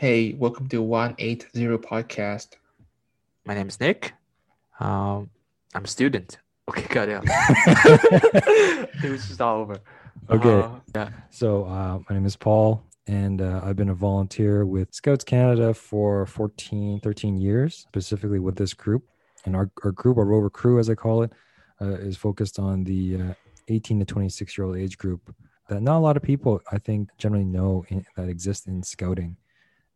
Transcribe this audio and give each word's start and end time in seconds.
Hey, 0.00 0.32
welcome 0.32 0.66
to 0.70 0.80
180 0.80 1.76
podcast. 1.76 2.54
My 3.44 3.52
name 3.52 3.68
is 3.68 3.78
Nick. 3.78 4.14
Um, 4.78 5.28
I'm 5.74 5.84
a 5.84 5.88
student. 5.88 6.38
Okay, 6.70 6.86
got 6.88 7.08
it. 7.10 7.20
it 9.04 9.10
was 9.10 9.28
just 9.28 9.42
all 9.42 9.60
over. 9.60 9.78
Okay. 10.30 10.60
Uh, 10.60 10.70
yeah. 10.94 11.10
So, 11.28 11.64
uh, 11.64 11.98
my 12.08 12.14
name 12.14 12.24
is 12.24 12.34
Paul, 12.34 12.82
and 13.08 13.42
uh, 13.42 13.60
I've 13.62 13.76
been 13.76 13.90
a 13.90 13.94
volunteer 13.94 14.64
with 14.64 14.94
Scouts 14.94 15.24
Canada 15.24 15.74
for 15.74 16.24
14, 16.24 17.00
13 17.00 17.36
years, 17.36 17.76
specifically 17.76 18.38
with 18.38 18.56
this 18.56 18.72
group. 18.72 19.04
And 19.44 19.54
our, 19.54 19.70
our 19.84 19.92
group, 19.92 20.16
our 20.16 20.24
Rover 20.24 20.48
Crew, 20.48 20.78
as 20.78 20.88
I 20.88 20.94
call 20.94 21.24
it, 21.24 21.32
uh, 21.82 21.96
is 21.96 22.16
focused 22.16 22.58
on 22.58 22.84
the 22.84 23.20
uh, 23.20 23.34
18 23.68 23.98
to 23.98 24.06
26 24.06 24.56
year 24.56 24.66
old 24.66 24.78
age 24.78 24.96
group 24.96 25.34
that 25.68 25.82
not 25.82 25.98
a 25.98 26.04
lot 26.04 26.16
of 26.16 26.22
people, 26.22 26.60
I 26.72 26.78
think, 26.78 27.10
generally 27.18 27.44
know 27.44 27.84
in, 27.88 28.06
that 28.16 28.30
exist 28.30 28.66
in 28.66 28.82
scouting. 28.82 29.36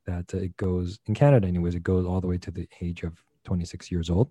That 0.07 0.33
it 0.35 0.57
goes, 0.57 0.99
in 1.07 1.15
Canada, 1.15 1.47
anyways, 1.47 1.75
it 1.75 1.83
goes 1.83 2.05
all 2.07 2.21
the 2.21 2.27
way 2.27 2.39
to 2.39 2.51
the 2.51 2.69
age 2.81 3.03
of 3.03 3.23
26 3.45 3.91
years 3.91 4.11
old. 4.11 4.31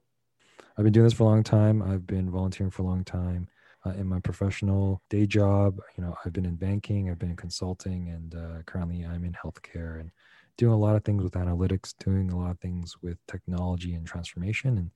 I've 0.77 0.83
been 0.83 0.93
doing 0.93 1.05
this 1.05 1.13
for 1.13 1.23
a 1.23 1.27
long 1.27 1.43
time. 1.43 1.81
I've 1.81 2.07
been 2.07 2.29
volunteering 2.29 2.71
for 2.71 2.83
a 2.83 2.85
long 2.85 3.03
time 3.03 3.47
uh, 3.85 3.91
in 3.91 4.07
my 4.07 4.19
professional 4.19 5.01
day 5.09 5.25
job. 5.25 5.79
You 5.97 6.03
know, 6.03 6.15
I've 6.25 6.33
been 6.33 6.45
in 6.45 6.55
banking, 6.55 7.09
I've 7.09 7.19
been 7.19 7.31
in 7.31 7.35
consulting, 7.35 8.09
and 8.09 8.35
uh, 8.35 8.63
currently 8.65 9.03
I'm 9.03 9.23
in 9.23 9.33
healthcare 9.33 9.99
and 9.99 10.11
doing 10.57 10.73
a 10.73 10.77
lot 10.77 10.95
of 10.95 11.03
things 11.03 11.23
with 11.23 11.33
analytics, 11.33 11.93
doing 11.99 12.31
a 12.31 12.37
lot 12.37 12.51
of 12.51 12.59
things 12.59 12.95
with 13.01 13.17
technology 13.27 13.93
and 13.93 14.05
transformation 14.05 14.77
and 14.77 14.91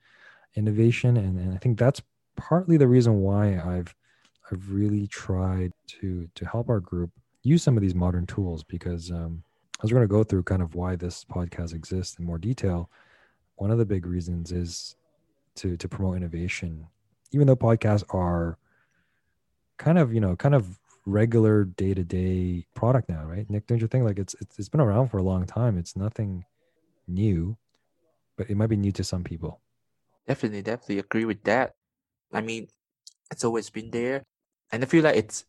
innovation. 0.55 1.17
And, 1.17 1.39
and 1.39 1.53
I 1.53 1.57
think 1.57 1.77
that's 1.77 2.01
partly 2.35 2.77
the 2.77 2.87
reason 2.87 3.21
why 3.21 3.59
I've 3.59 3.93
I've 4.51 4.71
really 4.71 5.07
tried 5.07 5.73
to 5.99 6.29
to 6.35 6.45
help 6.45 6.69
our 6.69 6.79
group 6.79 7.11
use 7.43 7.63
some 7.63 7.77
of 7.77 7.81
these 7.81 7.95
modern 7.95 8.25
tools 8.25 8.63
because 8.63 9.11
um, 9.11 9.43
as 9.83 9.91
we're 9.91 9.97
going 9.97 10.07
to 10.07 10.13
go 10.13 10.23
through 10.23 10.43
kind 10.43 10.61
of 10.61 10.75
why 10.75 10.95
this 10.95 11.23
podcast 11.23 11.73
exists 11.73 12.17
in 12.17 12.25
more 12.25 12.37
detail, 12.37 12.89
one 13.55 13.71
of 13.71 13.77
the 13.77 13.85
big 13.85 14.05
reasons 14.05 14.51
is 14.51 14.95
to 15.55 15.77
to 15.77 15.87
promote 15.87 16.17
innovation. 16.17 16.87
Even 17.31 17.47
though 17.47 17.55
podcasts 17.55 18.03
are 18.13 18.57
kind 19.77 19.97
of 19.97 20.13
you 20.13 20.19
know 20.19 20.35
kind 20.35 20.55
of 20.55 20.79
regular 21.05 21.63
day-to-day 21.63 22.65
product 22.73 23.07
now 23.07 23.23
right? 23.23 23.49
Nick 23.49 23.65
don't 23.65 23.79
you 23.79 23.87
think 23.87 24.03
like 24.03 24.19
it's, 24.19 24.35
it's 24.41 24.59
it's 24.59 24.69
been 24.69 24.81
around 24.81 25.07
for 25.07 25.17
a 25.17 25.23
long 25.23 25.45
time. 25.45 25.77
It's 25.77 25.95
nothing 25.95 26.45
new 27.07 27.57
but 28.37 28.49
it 28.49 28.55
might 28.55 28.67
be 28.67 28.77
new 28.77 28.91
to 28.93 29.03
some 29.03 29.23
people. 29.23 29.59
Definitely, 30.27 30.61
definitely 30.61 30.99
agree 30.99 31.25
with 31.25 31.43
that. 31.43 31.73
I 32.31 32.41
mean, 32.41 32.67
it's 33.31 33.43
always 33.43 33.69
been 33.69 33.89
there, 33.91 34.23
and 34.71 34.83
I 34.83 34.85
feel 34.85 35.03
like 35.03 35.15
it's 35.15 35.45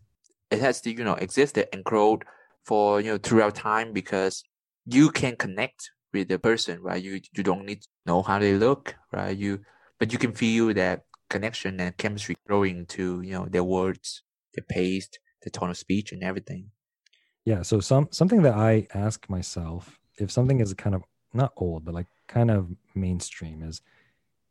it 0.51 0.61
has 0.61 0.81
to 0.83 0.91
you 0.91 1.05
know 1.05 1.15
existed 1.15 1.69
and 1.73 1.85
grown 1.85 2.21
for 2.69 3.01
you 3.03 3.11
know 3.13 3.19
throughout 3.19 3.55
time 3.55 3.89
because 4.01 4.45
you 4.87 5.11
can 5.21 5.35
connect 5.37 5.81
with 6.15 6.29
the 6.29 6.39
person, 6.39 6.77
right? 6.89 7.03
You 7.03 7.21
you 7.37 7.43
don't 7.51 7.65
need 7.71 7.81
to 7.83 7.89
know 8.07 8.21
how 8.29 8.39
they 8.39 8.55
look, 8.67 8.97
right? 9.13 9.37
You 9.37 9.53
but 9.99 10.13
you 10.13 10.19
can 10.25 10.33
feel 10.33 10.67
that 10.75 10.99
connection 11.35 11.81
and 11.81 11.97
chemistry 11.97 12.37
growing 12.47 12.87
to 12.97 13.05
you 13.23 13.33
know 13.37 13.47
their 13.55 13.65
words, 13.65 14.23
their 14.55 14.67
pace, 14.77 15.09
the 15.43 15.51
tone 15.51 15.71
of 15.71 15.79
speech, 15.87 16.13
and 16.13 16.23
everything. 16.31 16.65
yeah 17.45 17.63
so 17.63 17.81
some 17.81 18.09
something 18.11 18.43
that 18.47 18.55
i 18.55 18.87
ask 19.07 19.19
myself 19.37 19.99
if 20.23 20.29
something 20.37 20.61
is 20.65 20.75
kind 20.75 20.95
of 20.99 21.03
not 21.33 21.51
old 21.57 21.81
but 21.85 21.95
like 21.99 22.09
kind 22.37 22.51
of 22.51 22.63
mainstream 22.95 23.63
is 23.69 23.77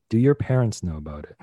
do 0.09 0.17
your 0.17 0.35
parents 0.35 0.77
know 0.87 0.97
about 0.97 1.23
it 1.31 1.37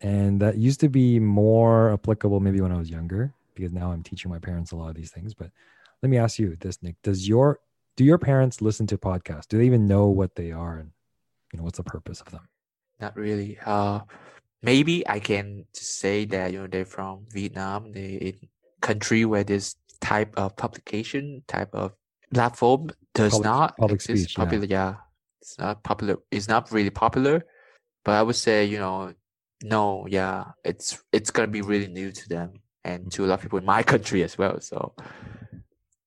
and 0.00 0.40
that 0.42 0.54
used 0.56 0.80
to 0.80 0.88
be 0.88 1.18
more 1.18 1.92
applicable 1.92 2.40
maybe 2.40 2.60
when 2.64 2.72
i 2.72 2.78
was 2.78 2.90
younger 2.98 3.34
because 3.58 3.72
now 3.72 3.92
i'm 3.92 4.02
teaching 4.02 4.30
my 4.30 4.38
parents 4.38 4.72
a 4.72 4.76
lot 4.76 4.88
of 4.88 4.94
these 4.94 5.10
things 5.10 5.34
but 5.34 5.50
let 6.02 6.08
me 6.10 6.16
ask 6.16 6.38
you 6.38 6.56
this 6.60 6.82
nick 6.82 6.96
does 7.02 7.28
your 7.28 7.60
do 7.96 8.04
your 8.04 8.18
parents 8.18 8.62
listen 8.62 8.86
to 8.86 8.96
podcasts 8.96 9.48
do 9.48 9.58
they 9.58 9.66
even 9.66 9.86
know 9.86 10.06
what 10.06 10.34
they 10.36 10.52
are 10.52 10.78
and 10.78 10.90
you 11.52 11.58
know 11.58 11.64
what's 11.64 11.78
the 11.78 11.84
purpose 11.84 12.20
of 12.20 12.30
them 12.30 12.46
Not 13.00 13.14
really. 13.16 13.58
Uh, 13.64 14.00
maybe 14.62 15.06
I 15.06 15.18
can 15.20 15.64
say 15.72 16.26
that 16.34 16.52
you 16.52 16.58
know 16.60 16.66
they're 16.66 16.84
from 16.84 17.26
Vietnam. 17.30 17.92
They 17.94 18.10
in 18.18 18.36
country 18.82 19.22
where 19.24 19.44
this 19.44 19.76
type 20.02 20.34
of 20.36 20.56
publication, 20.56 21.42
type 21.46 21.70
of 21.74 21.94
platform 22.34 22.90
does 23.14 23.32
Public- 23.32 23.44
not 23.46 23.76
public 23.78 23.94
exist 24.02 24.34
speech, 24.34 24.34
yeah. 24.34 24.44
popular. 24.44 24.66
Yeah. 24.66 24.94
it's 25.40 25.58
not 25.58 25.82
popular. 25.86 26.16
It's 26.30 26.48
not 26.50 26.70
really 26.74 26.90
popular, 26.90 27.46
but 28.04 28.12
I 28.18 28.22
would 28.26 28.36
say 28.36 28.66
you 28.66 28.78
know, 28.82 29.14
no, 29.62 30.06
yeah, 30.10 30.52
it's 30.64 30.98
it's 31.14 31.30
gonna 31.30 31.54
be 31.54 31.62
really 31.62 31.88
new 31.88 32.10
to 32.10 32.24
them 32.28 32.60
and 32.88 33.12
to 33.12 33.24
a 33.24 33.26
lot 33.26 33.34
of 33.34 33.42
people 33.42 33.58
in 33.58 33.64
my 33.64 33.82
country 33.82 34.22
as 34.22 34.38
well. 34.38 34.60
So 34.60 34.94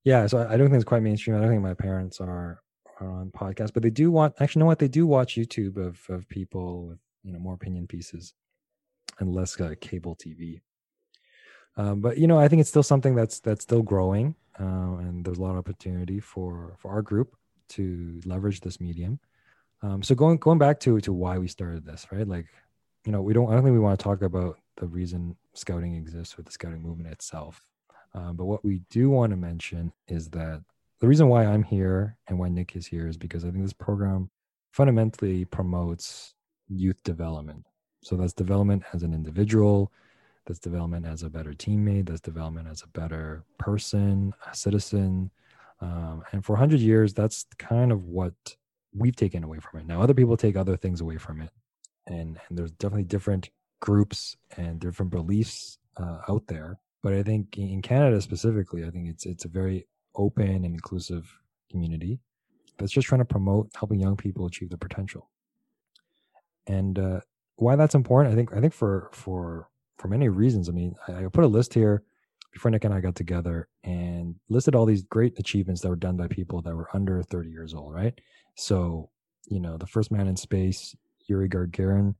Yeah, 0.04 0.28
so 0.28 0.48
I 0.50 0.58
don't 0.58 0.68
think 0.68 0.82
it's 0.82 0.94
quite 0.94 1.04
mainstream. 1.04 1.38
I 1.38 1.40
don't 1.40 1.50
think 1.50 1.62
my 1.62 1.76
parents 1.76 2.20
are 2.20 2.62
are 3.00 3.10
on 3.10 3.32
podcasts, 3.32 3.74
but 3.74 3.84
they 3.84 3.90
do 3.90 4.12
want 4.12 4.34
actually 4.40 4.60
you 4.60 4.64
know 4.64 4.68
what 4.68 4.80
they 4.80 4.88
do 4.88 5.06
watch 5.06 5.36
YouTube 5.36 5.78
of 5.78 6.00
of 6.10 6.28
people 6.28 6.88
with 6.88 7.00
you 7.24 7.32
know 7.32 7.40
more 7.40 7.54
opinion 7.54 7.88
pieces 7.88 8.34
and 9.20 9.34
less 9.34 9.60
uh, 9.62 9.76
cable 9.80 10.16
TV. 10.16 10.62
Um, 11.78 12.02
but 12.02 12.18
you 12.18 12.28
know, 12.28 12.40
I 12.40 12.48
think 12.48 12.60
it's 12.60 12.70
still 12.70 12.84
something 12.84 13.16
that's 13.16 13.40
that's 13.40 13.64
still 13.64 13.84
growing, 13.84 14.36
uh, 14.60 14.98
and 15.06 15.24
there's 15.24 15.38
a 15.38 15.42
lot 15.42 15.52
of 15.52 15.58
opportunity 15.58 16.20
for 16.20 16.76
for 16.80 16.92
our 16.92 17.02
group 17.02 17.36
to 17.70 18.20
leverage 18.26 18.60
this 18.60 18.82
medium. 18.82 19.20
Um, 19.84 20.04
so 20.04 20.14
going 20.16 20.38
going 20.38 20.60
back 20.60 20.80
to 20.82 21.00
to 21.02 21.14
why 21.14 21.38
we 21.38 21.48
started 21.48 21.86
this, 21.86 22.06
right? 22.12 22.28
Like, 22.28 22.48
you 23.06 23.12
know, 23.12 23.22
we 23.22 23.34
don't. 23.34 23.50
I 23.50 23.54
don't 23.54 23.64
think 23.64 23.74
we 23.74 23.80
want 23.80 24.00
to 24.00 24.04
talk 24.04 24.22
about 24.22 24.58
the 24.78 24.88
reason 24.88 25.36
scouting 25.54 25.96
exists 25.96 26.38
with 26.38 26.46
the 26.46 26.52
scouting 26.52 26.82
movement 26.82 27.12
itself. 27.12 27.66
Um, 28.14 28.36
but 28.36 28.46
what 28.46 28.64
we 28.64 28.82
do 28.90 29.10
want 29.10 29.32
to 29.32 29.38
mention 29.38 29.94
is 30.08 30.30
that 30.32 30.62
the 31.00 31.08
reason 31.08 31.28
why 31.28 31.46
I'm 31.46 31.64
here 31.64 32.18
and 32.28 32.38
why 32.38 32.50
Nick 32.50 32.76
is 32.76 32.86
here 32.86 33.08
is 33.08 33.18
because 33.18 33.44
I 33.44 33.52
think 33.52 33.64
this 33.64 33.74
program 33.74 34.30
fundamentally 34.72 35.46
promotes 35.46 36.34
youth 36.68 37.02
development. 37.04 37.66
So 38.04 38.16
that's 38.16 38.34
development 38.34 38.84
as 38.94 39.04
an 39.04 39.14
individual, 39.14 39.92
that's 40.46 40.60
development 40.60 41.06
as 41.06 41.24
a 41.24 41.30
better 41.30 41.54
teammate, 41.54 42.08
that's 42.08 42.22
development 42.22 42.68
as 42.68 42.82
a 42.84 42.88
better 42.88 43.44
person, 43.58 44.34
a 44.50 44.56
citizen. 44.56 45.32
Um, 45.82 46.24
and 46.32 46.44
for 46.44 46.54
100 46.54 46.80
years, 46.80 47.14
that's 47.14 47.46
kind 47.58 47.92
of 47.92 48.06
what 48.06 48.34
we've 48.94 49.16
taken 49.16 49.44
away 49.44 49.60
from 49.60 49.80
it. 49.80 49.88
Now, 49.88 50.02
other 50.02 50.14
people 50.14 50.38
take 50.38 50.56
other 50.56 50.78
things 50.78 51.02
away 51.02 51.18
from 51.18 51.42
it. 51.42 51.52
And, 52.08 52.40
and 52.50 52.58
there's 52.58 52.72
definitely 52.72 53.04
different 53.04 53.50
groups 53.82 54.38
and 54.56 54.80
different 54.80 55.12
beliefs 55.12 55.78
uh, 55.98 56.20
out 56.30 56.48
there. 56.48 56.80
But 57.04 57.14
I 57.14 57.24
think 57.24 57.58
in 57.58 57.82
Canada 57.82 58.22
specifically, 58.22 58.86
I 58.86 58.90
think 58.90 59.10
it's 59.10 59.26
it's 59.26 59.46
a 59.46 59.50
very 59.50 59.88
open 60.16 60.48
and 60.48 60.66
inclusive 60.66 61.38
community 61.70 62.20
that's 62.78 62.92
just 62.92 63.08
trying 63.08 63.20
to 63.20 63.26
promote 63.26 63.70
helping 63.76 64.00
young 64.00 64.16
people 64.16 64.46
achieve 64.46 64.70
their 64.70 64.78
potential. 64.78 65.30
And 66.68 66.98
uh, 66.98 67.20
why 67.56 67.76
that's 67.76 67.96
important, 67.96 68.34
I 68.34 68.36
think 68.36 68.56
I 68.56 68.62
think 68.62 68.74
for 68.74 69.10
for 69.12 69.68
for 69.98 70.08
many 70.08 70.30
reasons. 70.30 70.70
I 70.70 70.72
mean, 70.72 70.96
I, 71.08 71.26
I 71.26 71.28
put 71.28 71.44
a 71.44 71.48
list 71.48 71.74
here 71.74 72.04
before 72.52 72.72
Nick 72.72 72.84
and 72.84 72.94
I 72.94 73.00
got 73.00 73.16
together 73.16 73.68
and 73.84 74.36
listed 74.50 74.76
all 74.76 74.86
these 74.86 75.04
great 75.04 75.38
achievements 75.40 75.82
that 75.82 75.90
were 75.90 75.96
done 75.96 76.18
by 76.18 76.28
people 76.28 76.62
that 76.64 76.76
were 76.76 76.90
under 76.94 77.22
30 77.24 77.50
years 77.50 77.74
old, 77.74 77.94
right? 77.94 78.20
So, 78.56 79.10
you 79.48 79.60
know, 79.60 79.78
the 79.78 79.88
first 79.88 80.12
man 80.12 80.28
in 80.28 80.36
space, 80.36 80.96
Yuri 81.28 81.48
Gagarin, 81.48 82.16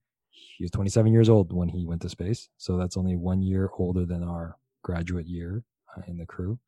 he 0.58 0.64
was 0.64 0.72
27 0.72 1.12
years 1.12 1.30
old 1.30 1.54
when 1.54 1.70
he 1.70 1.86
went 1.86 2.02
to 2.02 2.10
space. 2.10 2.50
So 2.58 2.78
that's 2.78 2.98
only 2.98 3.16
one 3.16 3.42
year 3.42 3.70
older 3.78 4.06
than 4.06 4.24
our 4.24 4.58
graduate 4.84 5.28
year 5.28 5.64
uh, 5.96 6.02
in 6.08 6.18
the 6.18 6.26
crew. 6.26 6.60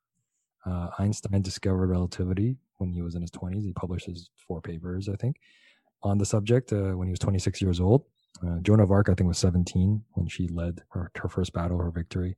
Uh, 0.66 0.90
Einstein 0.98 1.42
discovered 1.42 1.88
relativity 1.88 2.58
when 2.78 2.92
he 2.92 3.02
was 3.02 3.16
in 3.16 3.22
his 3.22 3.32
20s. 3.32 3.64
He 3.64 3.74
published 3.74 4.06
his 4.06 4.30
four 4.48 4.62
papers, 4.62 5.10
I 5.10 5.16
think, 5.16 5.38
on 6.04 6.18
the 6.18 6.26
subject 6.26 6.72
uh, 6.72 6.92
when 6.94 7.08
he 7.08 7.12
was 7.12 7.20
26 7.20 7.62
years 7.62 7.80
old. 7.80 8.06
Uh, 8.46 8.60
Joan 8.62 8.80
of 8.80 8.92
Arc, 8.92 9.10
I 9.10 9.14
think, 9.14 9.28
was 9.28 9.38
17 9.38 10.04
when 10.14 10.28
she 10.28 10.48
led 10.48 10.82
her, 10.90 11.12
her 11.16 11.30
first 11.30 11.54
battle, 11.54 11.78
her 11.80 11.92
victory. 11.92 12.36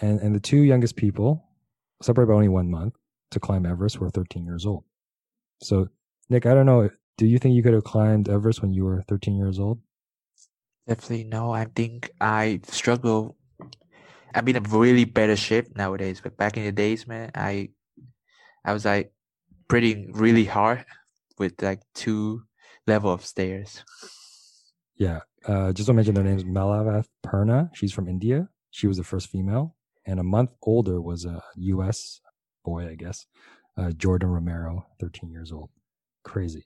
And, 0.00 0.20
and 0.20 0.34
the 0.34 0.40
two 0.40 0.58
youngest 0.58 0.96
people, 0.96 1.44
separated 2.02 2.28
by 2.28 2.34
only 2.34 2.48
one 2.48 2.70
month, 2.70 2.94
to 3.30 3.40
climb 3.40 3.64
Everest 3.64 4.00
were 4.00 4.10
13 4.10 4.44
years 4.44 4.66
old. 4.66 4.84
So, 5.62 5.88
Nick, 6.28 6.46
I 6.46 6.54
don't 6.54 6.66
know. 6.66 6.90
Do 7.16 7.26
you 7.26 7.38
think 7.38 7.54
you 7.54 7.62
could 7.62 7.74
have 7.74 7.84
climbed 7.84 8.28
Everest 8.28 8.62
when 8.62 8.72
you 8.72 8.84
were 8.84 9.02
13 9.02 9.36
years 9.36 9.58
old? 9.58 9.80
Definitely 10.86 11.24
no. 11.24 11.52
I 11.52 11.66
think 11.66 12.10
I 12.20 12.60
struggle. 12.64 13.36
I'm 14.34 14.48
in 14.48 14.56
a 14.56 14.60
really 14.60 15.04
better 15.04 15.36
shape 15.36 15.76
nowadays, 15.76 16.20
but 16.22 16.36
back 16.36 16.56
in 16.56 16.64
the 16.64 16.72
days, 16.72 17.06
man, 17.06 17.30
I 17.34 17.70
I 18.64 18.72
was 18.72 18.84
like 18.84 19.12
pretty 19.68 20.08
really 20.12 20.44
hard 20.44 20.84
with 21.38 21.60
like 21.62 21.80
two 21.94 22.42
level 22.86 23.12
of 23.12 23.24
stairs. 23.24 23.84
Yeah. 24.96 25.20
Uh, 25.46 25.72
just 25.72 25.86
to 25.86 25.92
mention 25.92 26.14
their 26.14 26.24
names, 26.24 26.44
Malavath 26.44 27.06
Purna. 27.22 27.70
She's 27.74 27.92
from 27.92 28.08
India. 28.08 28.48
She 28.70 28.86
was 28.86 28.96
the 28.96 29.04
first 29.04 29.28
female. 29.28 29.76
And 30.06 30.20
a 30.20 30.24
month 30.24 30.52
older 30.62 31.00
was 31.00 31.24
a 31.24 31.42
U.S. 31.56 32.20
boy, 32.64 32.88
I 32.88 32.94
guess, 32.94 33.26
uh, 33.76 33.90
Jordan 33.92 34.30
Romero, 34.30 34.86
13 35.00 35.30
years 35.30 35.52
old. 35.52 35.70
Crazy. 36.24 36.64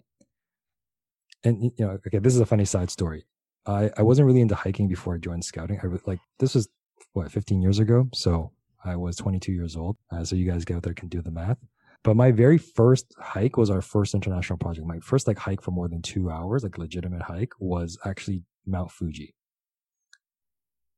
And, 1.44 1.62
you 1.62 1.72
know, 1.78 1.98
okay, 2.06 2.18
this 2.18 2.34
is 2.34 2.40
a 2.40 2.46
funny 2.46 2.64
side 2.64 2.90
story. 2.90 3.24
I, 3.66 3.90
I 3.96 4.02
wasn't 4.02 4.26
really 4.26 4.40
into 4.40 4.54
hiking 4.54 4.88
before 4.88 5.14
I 5.14 5.18
joined 5.18 5.44
scouting. 5.44 5.80
I 5.82 5.86
like, 6.06 6.20
this 6.38 6.54
was 6.54 6.68
what, 7.12 7.30
15 7.30 7.60
years 7.60 7.78
ago. 7.78 8.08
So 8.14 8.52
I 8.84 8.96
was 8.96 9.16
22 9.16 9.52
years 9.52 9.76
old. 9.76 9.96
Uh, 10.10 10.24
so 10.24 10.36
you 10.36 10.50
guys 10.50 10.64
get 10.64 10.76
out 10.76 10.82
there 10.82 10.94
can 10.94 11.08
do 11.08 11.20
the 11.20 11.30
math. 11.30 11.58
but 12.04 12.16
my 12.16 12.30
very 12.30 12.58
first 12.58 13.12
hike 13.18 13.56
was 13.56 13.70
our 13.70 13.82
first 13.82 14.14
international 14.14 14.58
project. 14.58 14.86
My 14.86 15.00
first 15.00 15.26
like 15.26 15.38
hike 15.38 15.60
for 15.60 15.72
more 15.72 15.88
than 15.88 16.02
two 16.02 16.30
hours, 16.30 16.62
like 16.62 16.78
legitimate 16.78 17.22
hike, 17.22 17.52
was 17.58 17.98
actually 18.04 18.42
Mount 18.64 18.92
Fuji. 18.92 19.34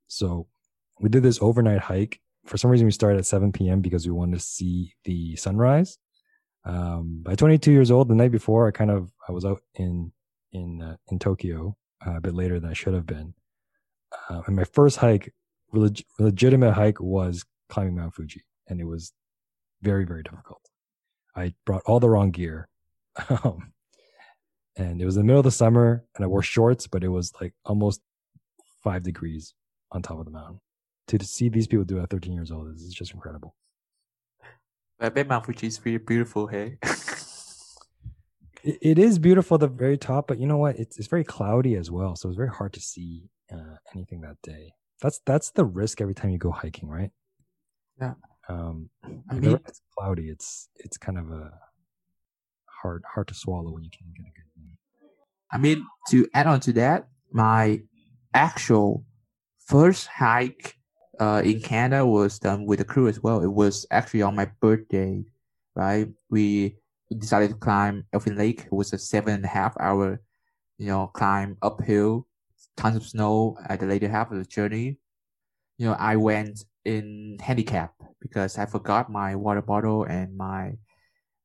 So 0.07 0.47
we 1.01 1.09
did 1.09 1.23
this 1.23 1.41
overnight 1.41 1.81
hike. 1.81 2.21
For 2.45 2.57
some 2.57 2.71
reason, 2.71 2.87
we 2.87 2.93
started 2.93 3.19
at 3.19 3.27
7 3.27 3.53
p.m. 3.53 3.81
because 3.81 4.07
we 4.07 4.13
wanted 4.13 4.37
to 4.37 4.45
see 4.45 4.95
the 5.05 5.37
sunrise. 5.37 5.99
Um, 6.65 7.21
by 7.23 7.35
22 7.35 7.73
years 7.73 7.91
old, 7.91 8.09
the 8.09 8.15
night 8.15 8.33
before, 8.33 8.67
I 8.67 8.71
kind 8.71 8.91
of 8.91 9.11
I 9.27 9.33
was 9.33 9.45
out 9.45 9.63
in 9.75 10.13
in 10.53 10.83
uh, 10.83 10.97
in 11.11 11.19
Tokyo 11.19 11.77
uh, 12.07 12.17
a 12.17 12.21
bit 12.21 12.35
later 12.35 12.61
than 12.61 12.71
I 12.71 12.75
should 12.75 12.95
have 12.95 13.07
been. 13.07 13.35
Uh, 14.29 14.43
and 14.47 14.57
my 14.57 14.65
first 14.65 14.99
hike, 14.99 15.33
leg- 15.73 16.05
legitimate 16.19 16.73
hike, 16.73 17.01
was 17.01 17.45
climbing 17.69 17.97
Mount 17.97 18.15
Fuji, 18.15 18.45
and 18.69 18.81
it 18.81 18.87
was 18.87 19.13
very 19.83 20.05
very 20.05 20.23
difficult. 20.23 20.63
I 21.37 21.55
brought 21.65 21.83
all 21.87 22.01
the 22.01 22.11
wrong 22.11 22.31
gear. 22.31 22.69
Um, 23.31 23.73
and 24.79 25.03
it 25.03 25.05
was 25.05 25.17
in 25.17 25.23
the 25.23 25.27
middle 25.27 25.41
of 25.41 25.45
the 25.45 25.51
summer 25.51 26.05
and 26.15 26.25
I 26.25 26.29
wore 26.29 26.43
shorts, 26.43 26.87
but 26.87 27.03
it 27.03 27.09
was 27.09 27.33
like 27.41 27.53
almost 27.65 28.01
five 28.83 29.03
degrees 29.03 29.55
on 29.91 30.03
top 30.03 30.21
of 30.21 30.25
the 30.25 30.31
mountain. 30.31 30.61
To, 31.09 31.25
see 31.25 31.49
these 31.49 31.67
people 31.67 31.85
do 31.85 31.99
it 31.99 32.03
at 32.03 32.11
13 32.11 32.33
years 32.33 32.53
old 32.53 32.69
is 32.75 32.95
just 32.95 33.13
incredible. 33.13 33.57
I 35.01 35.09
bet 35.09 35.27
Mount 35.27 35.47
Fuji 35.47 35.67
is 35.67 35.81
really 35.85 35.99
beautiful, 35.99 36.47
hey? 36.47 36.79
it, 38.65 38.99
is 38.99 39.19
beautiful 39.19 39.57
at 39.57 39.61
the 39.61 39.69
very 39.69 39.99
top, 39.99 40.29
but 40.29 40.39
you 40.39 40.47
know 40.47 40.57
what? 40.57 40.77
It's, 40.77 40.99
it's 40.99 41.09
very 41.09 41.25
cloudy 41.25 41.75
as 41.77 41.91
well. 41.91 42.17
So 42.17 42.29
it's 42.29 42.37
very 42.37 42.49
hard 42.51 42.73
to 42.75 42.81
see 42.81 43.29
uh, 43.53 43.77
anything 43.95 44.21
that 44.23 44.37
day. 44.43 44.73
That's, 45.01 45.21
that's 45.25 45.51
the 45.51 45.65
risk 45.65 46.01
every 46.01 46.15
time 46.15 46.31
you 46.31 46.39
go 46.39 46.51
hiking, 46.51 46.89
right? 46.89 47.11
Yeah. 48.01 48.15
Um, 48.49 48.91
I 49.31 49.35
mean- 49.35 49.61
it's 49.67 49.81
cloudy, 49.97 50.29
it's, 50.29 50.69
it's 50.77 50.97
kind 50.97 51.19
of 51.19 51.31
a 51.31 51.53
hard, 52.83 53.03
hard 53.13 53.29
to 53.29 53.35
swallow 53.35 53.71
when 53.73 53.85
you 53.85 53.91
can't 53.91 54.15
get 54.15 54.23
a 54.23 54.31
good 54.31 54.51
view. 54.57 54.71
I 55.53 55.59
mean, 55.59 55.87
to 56.11 56.27
add 56.35 56.47
on 56.47 56.61
to 56.61 56.73
that, 56.75 57.09
my 57.33 57.83
actual 58.35 59.05
first 59.67 60.07
hike 60.07 60.77
uh, 61.21 61.43
in 61.45 61.61
Canada 61.61 62.07
was 62.07 62.39
done 62.39 62.67
with 62.67 62.81
a 62.81 62.85
crew 62.85 63.09
as 63.09 63.23
well. 63.23 63.43
It 63.43 63.53
was 63.53 63.87
actually 63.91 64.23
on 64.23 64.37
my 64.37 64.51
birthday, 64.61 65.25
right? 65.75 66.09
We 66.31 66.77
decided 67.17 67.51
to 67.51 67.57
climb 67.57 68.05
Elfin 68.13 68.37
Lake. 68.37 68.65
It 68.67 68.73
was 68.73 68.93
a 68.93 68.99
seven 68.99 69.35
and 69.35 69.45
a 69.45 69.49
half 69.49 69.75
hour, 69.81 70.21
you 70.79 70.87
know, 70.87 71.07
climb 71.09 71.57
uphill, 71.63 72.27
tons 72.77 72.97
of 72.97 73.07
snow 73.07 73.57
at 73.69 73.81
the 73.81 73.87
later 73.87 74.09
half 74.09 74.31
of 74.31 74.39
the 74.39 74.45
journey. 74.45 74.99
You 75.79 75.87
know, 75.87 75.97
I 75.99 76.17
went 76.17 76.65
in 76.85 77.39
handicap 77.41 77.95
because 78.21 78.59
I 78.59 78.67
forgot 78.67 79.11
my 79.11 79.37
water 79.37 79.63
bottle 79.63 80.05
and 80.05 80.37
my 80.37 80.75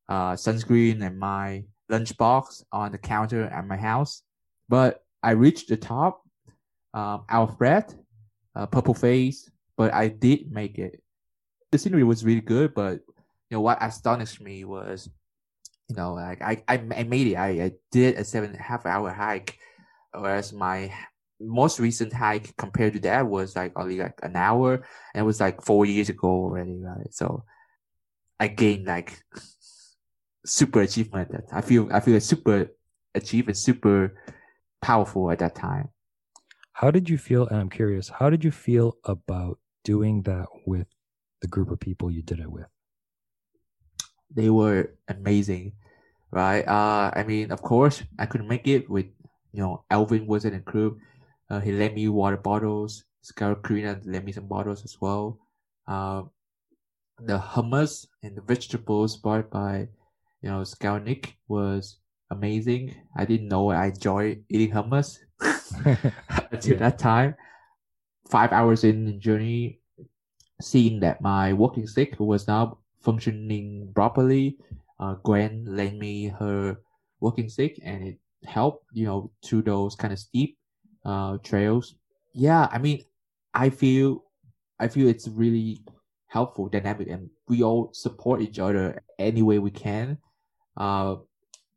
uh, 0.10 0.34
sunscreen 0.34 1.06
and 1.06 1.20
my 1.20 1.64
lunchbox 1.92 2.64
on 2.72 2.92
the 2.92 2.98
counter 2.98 3.44
at 3.44 3.68
my 3.68 3.78
house. 3.78 4.24
But 4.70 5.04
I 5.22 5.32
reached 5.32 5.70
the 5.70 5.78
top, 5.78 6.22
um, 6.94 7.24
out 7.30 7.50
of 7.50 7.58
breath, 7.58 7.96
uh, 8.56 8.66
purple 8.66 8.94
face, 8.94 9.50
but 9.78 9.94
I 9.94 10.08
did 10.08 10.52
make 10.52 10.78
it. 10.78 11.02
The 11.72 11.78
scenery 11.78 12.04
was 12.04 12.26
really 12.26 12.42
good, 12.42 12.74
but 12.74 13.00
you 13.50 13.58
know 13.58 13.62
what 13.62 13.78
astonished 13.82 14.42
me 14.42 14.64
was, 14.64 15.10
you 15.94 16.02
know, 16.02 16.14
like 16.14 16.42
I, 16.42 16.64
I, 16.68 16.82
I 16.96 17.04
made 17.04 17.28
it. 17.28 17.36
I, 17.36 17.50
I 17.66 17.72
did 17.92 18.16
a 18.16 18.24
seven 18.24 18.50
and 18.50 18.60
a 18.60 18.64
half 18.64 18.86
hour 18.86 19.12
hike, 19.12 19.60
whereas 20.12 20.52
my 20.52 20.92
most 21.40 21.80
recent 21.80 22.14
hike 22.14 22.56
compared 22.58 22.94
to 22.94 23.00
that 23.02 23.28
was 23.28 23.56
like 23.56 23.74
only 23.76 24.00
like 24.00 24.18
an 24.24 24.36
hour, 24.36 24.76
and 25.14 25.22
it 25.22 25.26
was 25.26 25.40
like 25.40 25.62
four 25.62 25.86
years 25.86 26.10
ago 26.10 26.28
already, 26.28 26.80
right? 26.82 27.14
So 27.14 27.44
I 28.40 28.48
gained 28.48 28.88
like 28.88 29.22
super 30.46 30.82
achievement. 30.82 31.32
That 31.32 31.44
I 31.52 31.62
feel 31.62 31.90
I 31.92 32.00
feel 32.00 32.20
super 32.20 32.72
achieved 33.14 33.50
and 33.50 33.58
super 33.58 34.16
powerful 34.82 35.30
at 35.30 35.40
that 35.40 35.54
time. 35.54 35.90
How 36.74 36.90
did 36.90 37.08
you 37.08 37.20
feel? 37.20 37.48
And 37.48 37.60
I'm 37.60 37.70
curious, 37.70 38.10
how 38.10 38.32
did 38.32 38.44
you 38.44 38.52
feel 38.52 38.98
about 39.06 39.60
doing 39.84 40.24
that 40.24 40.48
with 40.66 40.88
the 41.42 41.48
group 41.48 41.70
of 41.70 41.80
people 41.80 42.10
you 42.10 42.24
did 42.24 42.40
it 42.40 42.52
with? 42.52 42.66
They 44.36 44.50
were 44.50 44.96
amazing, 45.08 45.74
right? 46.34 46.68
Uh, 46.68 47.12
I 47.16 47.24
mean, 47.24 47.52
of 47.52 47.62
course, 47.62 48.04
I 48.20 48.26
couldn't 48.26 48.48
make 48.50 48.68
it 48.68 48.90
with 48.90 49.08
you 49.54 49.62
know 49.64 49.86
Alvin 49.92 50.28
was 50.28 50.46
in 50.46 50.54
the 50.54 50.60
group. 50.60 51.00
Uh, 51.50 51.60
he 51.62 51.72
lent 51.72 51.96
me 51.96 52.10
water 52.10 52.38
bottles. 52.38 53.06
Scout 53.22 53.64
Karina 53.64 54.00
lent 54.06 54.26
me 54.26 54.32
some 54.34 54.48
bottles 54.48 54.84
as 54.84 54.98
well. 55.02 55.40
Uh, 55.88 56.24
the 57.20 57.40
hummus 57.40 58.08
and 58.24 58.36
the 58.38 58.42
vegetables 58.42 59.18
brought 59.18 59.50
by 59.52 59.88
you 60.42 60.50
know 60.50 60.64
Scout 60.64 61.04
Nick 61.06 61.38
was 61.48 62.00
amazing. 62.32 62.96
I 63.16 63.26
didn't 63.26 63.50
know 63.50 63.72
I 63.72 63.88
enjoy 63.88 64.40
eating 64.50 64.72
hummus 64.72 65.20
until 66.52 66.78
Yeah. 66.78 66.80
that 66.80 67.00
time. 67.00 67.36
Five 68.30 68.54
hours 68.54 68.84
in 68.84 69.06
the 69.06 69.14
journey, 69.14 69.80
seeing 70.62 71.00
that 71.02 71.22
my 71.22 71.54
walking 71.54 71.88
stick 71.88 72.20
was 72.20 72.48
now 72.48 72.80
functioning 73.02 73.92
properly. 73.96 74.58
Uh, 75.04 75.16
Gwen 75.16 75.66
lent 75.68 76.00
me 76.00 76.28
her 76.40 76.80
walking 77.20 77.50
stick, 77.50 77.78
and 77.84 78.08
it 78.08 78.18
helped, 78.46 78.86
you 78.94 79.06
know, 79.06 79.32
through 79.44 79.64
those 79.64 79.96
kind 79.96 80.14
of 80.14 80.20
steep 80.20 80.58
uh, 81.04 81.38
trails. 81.44 81.96
Yeah, 82.34 82.70
I 82.72 82.78
mean, 82.78 83.04
I 83.54 83.70
feel, 83.70 84.24
I 84.80 84.88
feel 84.88 85.10
it's 85.10 85.28
really 85.28 85.84
helpful, 86.28 86.70
dynamic, 86.70 87.10
and 87.10 87.30
we 87.50 87.64
all 87.64 87.92
support 87.92 88.42
each 88.42 88.60
other 88.60 89.04
any 89.20 89.42
way 89.42 89.60
we 89.60 89.72
can. 89.72 90.18
Uh, 90.78 91.16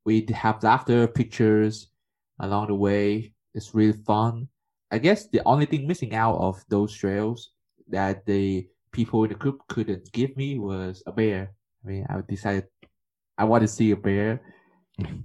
we 0.05 0.25
have 0.32 0.62
laughter, 0.62 1.08
pictures 1.08 1.90
along 2.38 2.69
the 2.69 2.78
way. 2.78 3.34
It's 3.55 3.75
really 3.75 3.99
fun. 4.06 4.46
I 4.93 4.99
guess 4.99 5.26
the 5.26 5.43
only 5.44 5.67
thing 5.67 5.88
missing 5.88 6.14
out 6.14 6.38
of 6.38 6.62
those 6.69 6.94
trails 6.94 7.50
that 7.88 8.25
the 8.25 8.69
people 8.93 9.25
in 9.25 9.31
the 9.31 9.34
group 9.34 9.67
couldn't 9.67 10.12
give 10.12 10.37
me 10.37 10.61
was 10.61 11.02
a 11.08 11.12
bear. 11.12 11.50
I 11.84 11.88
mean, 11.88 12.06
I 12.08 12.23
decided 12.28 12.67
I 13.38 13.44
want 13.44 13.62
to 13.62 13.69
see 13.69 13.91
a 13.91 13.97
bear 13.97 14.41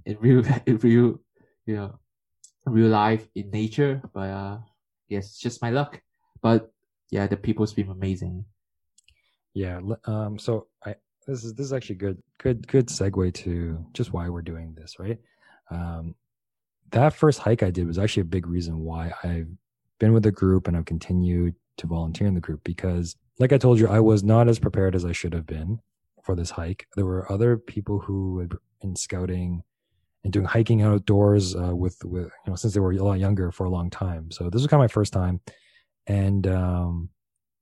in 0.06 0.18
real, 0.20 0.44
in 0.66 0.78
real, 0.78 1.20
you 1.66 1.76
know, 1.76 2.00
real 2.66 2.90
life 2.90 3.28
in 3.36 3.50
nature. 3.52 4.02
But 4.14 4.30
uh, 4.30 4.58
yes, 5.08 5.28
it's 5.28 5.40
just 5.40 5.62
my 5.62 5.70
luck. 5.70 6.02
But 6.42 6.72
yeah, 7.10 7.28
the 7.28 7.38
people's 7.38 7.74
been 7.74 7.90
amazing. 7.90 8.46
Yeah. 9.54 9.82
Um, 10.06 10.40
so 10.40 10.68
I 10.86 10.96
this 11.28 11.44
is 11.44 11.54
this 11.54 11.66
is 11.66 11.74
actually 11.74 11.96
good 11.96 12.22
good 12.40 12.68
good 12.68 12.88
segue 12.88 13.34
to 13.34 13.86
just 13.94 14.14
why 14.14 14.30
we're 14.30 14.42
doing 14.42 14.74
this, 14.74 14.98
right? 15.00 15.20
Um, 15.70 16.16
that 16.92 17.14
first 17.14 17.40
hike 17.40 17.64
I 17.64 17.72
did 17.72 17.88
was 17.88 17.98
actually 17.98 18.22
a 18.22 18.26
big 18.26 18.48
reason 18.48 18.80
why 18.80 19.14
I've 19.24 19.48
been 20.00 20.14
with 20.14 20.24
the 20.24 20.32
group 20.32 20.68
and 20.68 20.76
I've 20.76 20.86
continued 20.86 21.56
to 21.78 21.88
volunteer 21.88 22.28
in 22.28 22.34
the 22.34 22.42
group 22.42 22.62
because, 22.64 23.16
like 23.40 23.54
I 23.54 23.58
told 23.58 23.80
you, 23.80 23.88
I 23.88 24.00
was 24.00 24.24
not 24.24 24.50
as 24.50 24.60
prepared 24.60 24.96
as 24.96 25.06
I 25.06 25.14
should 25.14 25.34
have 25.34 25.46
been 25.46 25.80
for 26.24 26.36
this 26.36 26.50
hike. 26.50 26.88
There 26.96 27.06
were 27.06 27.32
other 27.32 27.58
people 27.58 28.00
who 28.00 28.40
had 28.40 28.54
been 28.82 28.96
scouting 28.96 29.64
and 30.24 30.32
doing 30.32 30.46
hiking 30.46 30.82
outdoors 30.82 31.56
uh, 31.56 31.76
with 31.76 32.04
with 32.06 32.26
you 32.26 32.52
know 32.52 32.56
since 32.56 32.74
they 32.74 32.80
were 32.80 32.92
a 32.92 33.04
lot 33.04 33.20
younger 33.20 33.52
for 33.52 33.66
a 33.66 33.70
long 33.72 33.90
time. 33.90 34.32
So 34.32 34.50
this 34.50 34.62
was 34.62 34.68
kind 34.68 34.80
of 34.80 34.84
my 34.84 34.94
first 34.94 35.14
time, 35.14 35.42
and 36.08 36.46
um, 36.48 37.10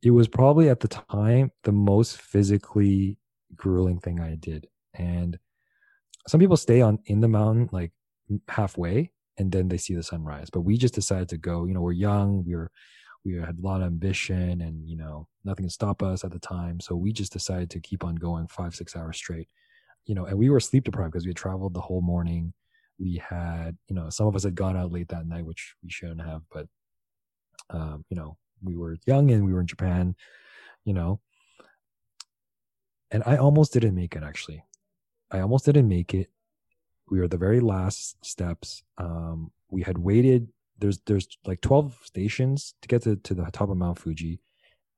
it 0.01 0.11
was 0.11 0.27
probably 0.27 0.69
at 0.69 0.79
the 0.79 0.87
time 0.87 1.51
the 1.63 1.71
most 1.71 2.21
physically 2.21 3.17
grueling 3.55 3.99
thing 3.99 4.19
I 4.19 4.35
did. 4.35 4.67
And 4.93 5.37
some 6.27 6.39
people 6.39 6.57
stay 6.57 6.81
on 6.81 6.99
in 7.05 7.19
the 7.19 7.27
mountain 7.27 7.69
like 7.71 7.91
halfway 8.47 9.11
and 9.37 9.51
then 9.51 9.67
they 9.67 9.77
see 9.77 9.95
the 9.95 10.03
sunrise. 10.03 10.49
But 10.49 10.61
we 10.61 10.77
just 10.77 10.93
decided 10.93 11.29
to 11.29 11.37
go. 11.37 11.65
You 11.65 11.73
know, 11.73 11.81
we're 11.81 11.93
young. 11.93 12.43
We 12.45 12.55
were 12.55 12.71
we 13.25 13.35
had 13.35 13.59
a 13.59 13.61
lot 13.61 13.81
of 13.81 13.87
ambition, 13.87 14.61
and 14.61 14.87
you 14.87 14.97
know, 14.97 15.27
nothing 15.43 15.63
can 15.63 15.69
stop 15.69 16.01
us 16.01 16.23
at 16.23 16.31
the 16.31 16.39
time. 16.39 16.79
So 16.79 16.95
we 16.95 17.11
just 17.11 17.33
decided 17.33 17.69
to 17.71 17.79
keep 17.79 18.03
on 18.03 18.15
going 18.15 18.47
five 18.47 18.75
six 18.75 18.95
hours 18.95 19.17
straight. 19.17 19.49
You 20.05 20.15
know, 20.15 20.25
and 20.25 20.37
we 20.37 20.49
were 20.49 20.59
sleep 20.59 20.85
deprived 20.85 21.11
because 21.11 21.25
we 21.25 21.29
had 21.29 21.37
traveled 21.37 21.73
the 21.73 21.81
whole 21.81 22.01
morning. 22.01 22.53
We 22.97 23.21
had, 23.27 23.77
you 23.87 23.95
know, 23.95 24.09
some 24.09 24.27
of 24.27 24.35
us 24.35 24.43
had 24.43 24.55
gone 24.55 24.75
out 24.75 24.91
late 24.91 25.09
that 25.09 25.27
night, 25.27 25.45
which 25.45 25.75
we 25.83 25.89
shouldn't 25.89 26.21
have, 26.21 26.41
but 26.51 26.67
um, 27.69 28.03
you 28.09 28.17
know, 28.17 28.37
we 28.61 28.75
were 28.75 28.97
young 29.05 29.31
and 29.31 29.45
we 29.45 29.53
were 29.53 29.61
in 29.61 29.67
Japan, 29.67 30.15
you 30.85 30.93
know. 30.93 31.19
And 33.11 33.23
I 33.25 33.37
almost 33.37 33.73
didn't 33.73 33.95
make 33.95 34.15
it 34.15 34.23
actually. 34.23 34.63
I 35.31 35.39
almost 35.41 35.65
didn't 35.65 35.87
make 35.87 36.13
it. 36.13 36.29
We 37.09 37.19
were 37.19 37.27
the 37.27 37.37
very 37.37 37.59
last 37.59 38.23
steps. 38.23 38.83
Um, 38.97 39.51
we 39.69 39.81
had 39.83 39.97
waited. 39.97 40.47
There's 40.79 40.99
there's 41.05 41.27
like 41.45 41.61
12 41.61 41.99
stations 42.03 42.73
to 42.81 42.87
get 42.87 43.03
to, 43.03 43.15
to 43.17 43.33
the 43.33 43.45
top 43.51 43.69
of 43.69 43.77
Mount 43.77 43.99
Fuji. 43.99 44.39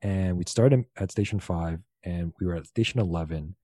And 0.01 0.37
we 0.37 0.43
started 0.47 0.85
at 0.97 1.11
station 1.11 1.39
five 1.39 1.79
and 2.03 2.33
we 2.39 2.47
were 2.47 2.55
at 2.55 2.67
station 2.67 2.99
11. 2.99 3.55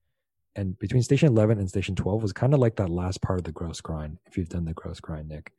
And 0.56 0.78
between 0.78 1.02
station 1.02 1.28
11 1.28 1.58
and 1.58 1.68
station 1.68 1.94
12 1.94 2.22
was 2.22 2.32
kind 2.32 2.54
of 2.54 2.60
like 2.60 2.76
that 2.76 2.90
last 2.90 3.22
part 3.22 3.38
of 3.38 3.44
the 3.44 3.52
Grouse 3.52 3.80
Grind. 3.80 4.18
If 4.26 4.36
you've 4.36 4.48
done 4.48 4.64
the 4.64 4.74
Grouse 4.74 5.00
Grind, 5.00 5.28
Nick, 5.28 5.52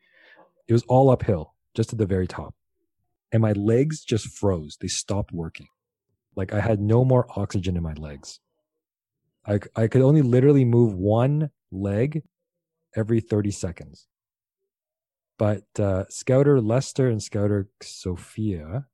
it 0.67 0.73
was 0.73 0.83
all 0.83 1.09
uphill 1.09 1.53
just 1.73 1.89
to 1.91 1.95
the 1.95 2.05
very 2.05 2.27
top 2.27 2.53
and 3.31 3.41
my 3.41 3.53
legs 3.53 4.03
just 4.03 4.27
froze. 4.27 4.77
They 4.79 4.87
stopped 4.87 5.31
working. 5.31 5.67
Like 6.35 6.53
I 6.53 6.59
had 6.59 6.79
no 6.79 7.03
more 7.03 7.27
oxygen 7.35 7.77
in 7.77 7.83
my 7.83 7.93
legs. 7.93 8.39
I, 9.45 9.59
I 9.75 9.87
could 9.87 10.01
only 10.01 10.21
literally 10.21 10.65
move 10.65 10.93
one 10.93 11.49
leg 11.71 12.23
every 12.95 13.19
30 13.19 13.51
seconds. 13.51 14.07
But 15.39 15.63
uh, 15.79 16.03
Scouter 16.09 16.59
Lester 16.59 17.07
and 17.07 17.23
Scouter 17.23 17.69
Sophia, 17.81 18.85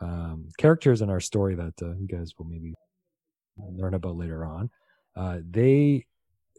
um, 0.00 0.48
characters 0.58 1.00
in 1.00 1.08
our 1.08 1.20
story 1.20 1.54
that 1.54 1.74
uh, 1.80 1.94
you 1.94 2.08
guys 2.08 2.32
will 2.36 2.46
maybe 2.46 2.74
learn 3.56 3.94
about 3.94 4.16
later 4.16 4.44
on, 4.44 4.70
uh, 5.14 5.38
they 5.48 6.04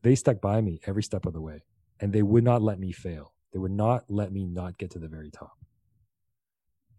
they 0.03 0.15
stuck 0.15 0.39
by 0.39 0.61
me 0.61 0.79
every 0.85 1.03
step 1.03 1.25
of 1.25 1.33
the 1.33 1.41
way, 1.41 1.63
and 1.99 2.13
they 2.13 2.21
would 2.23 2.45
not 2.45 2.61
let 2.61 2.79
me 2.79 2.93
fail. 2.93 3.33
They 3.51 3.59
would 3.59 3.73
not 3.73 4.05
let 4.07 4.31
me 4.31 4.45
not 4.45 4.77
get 4.77 4.91
to 4.91 4.99
the 4.99 5.09
very 5.09 5.31
top. 5.31 5.57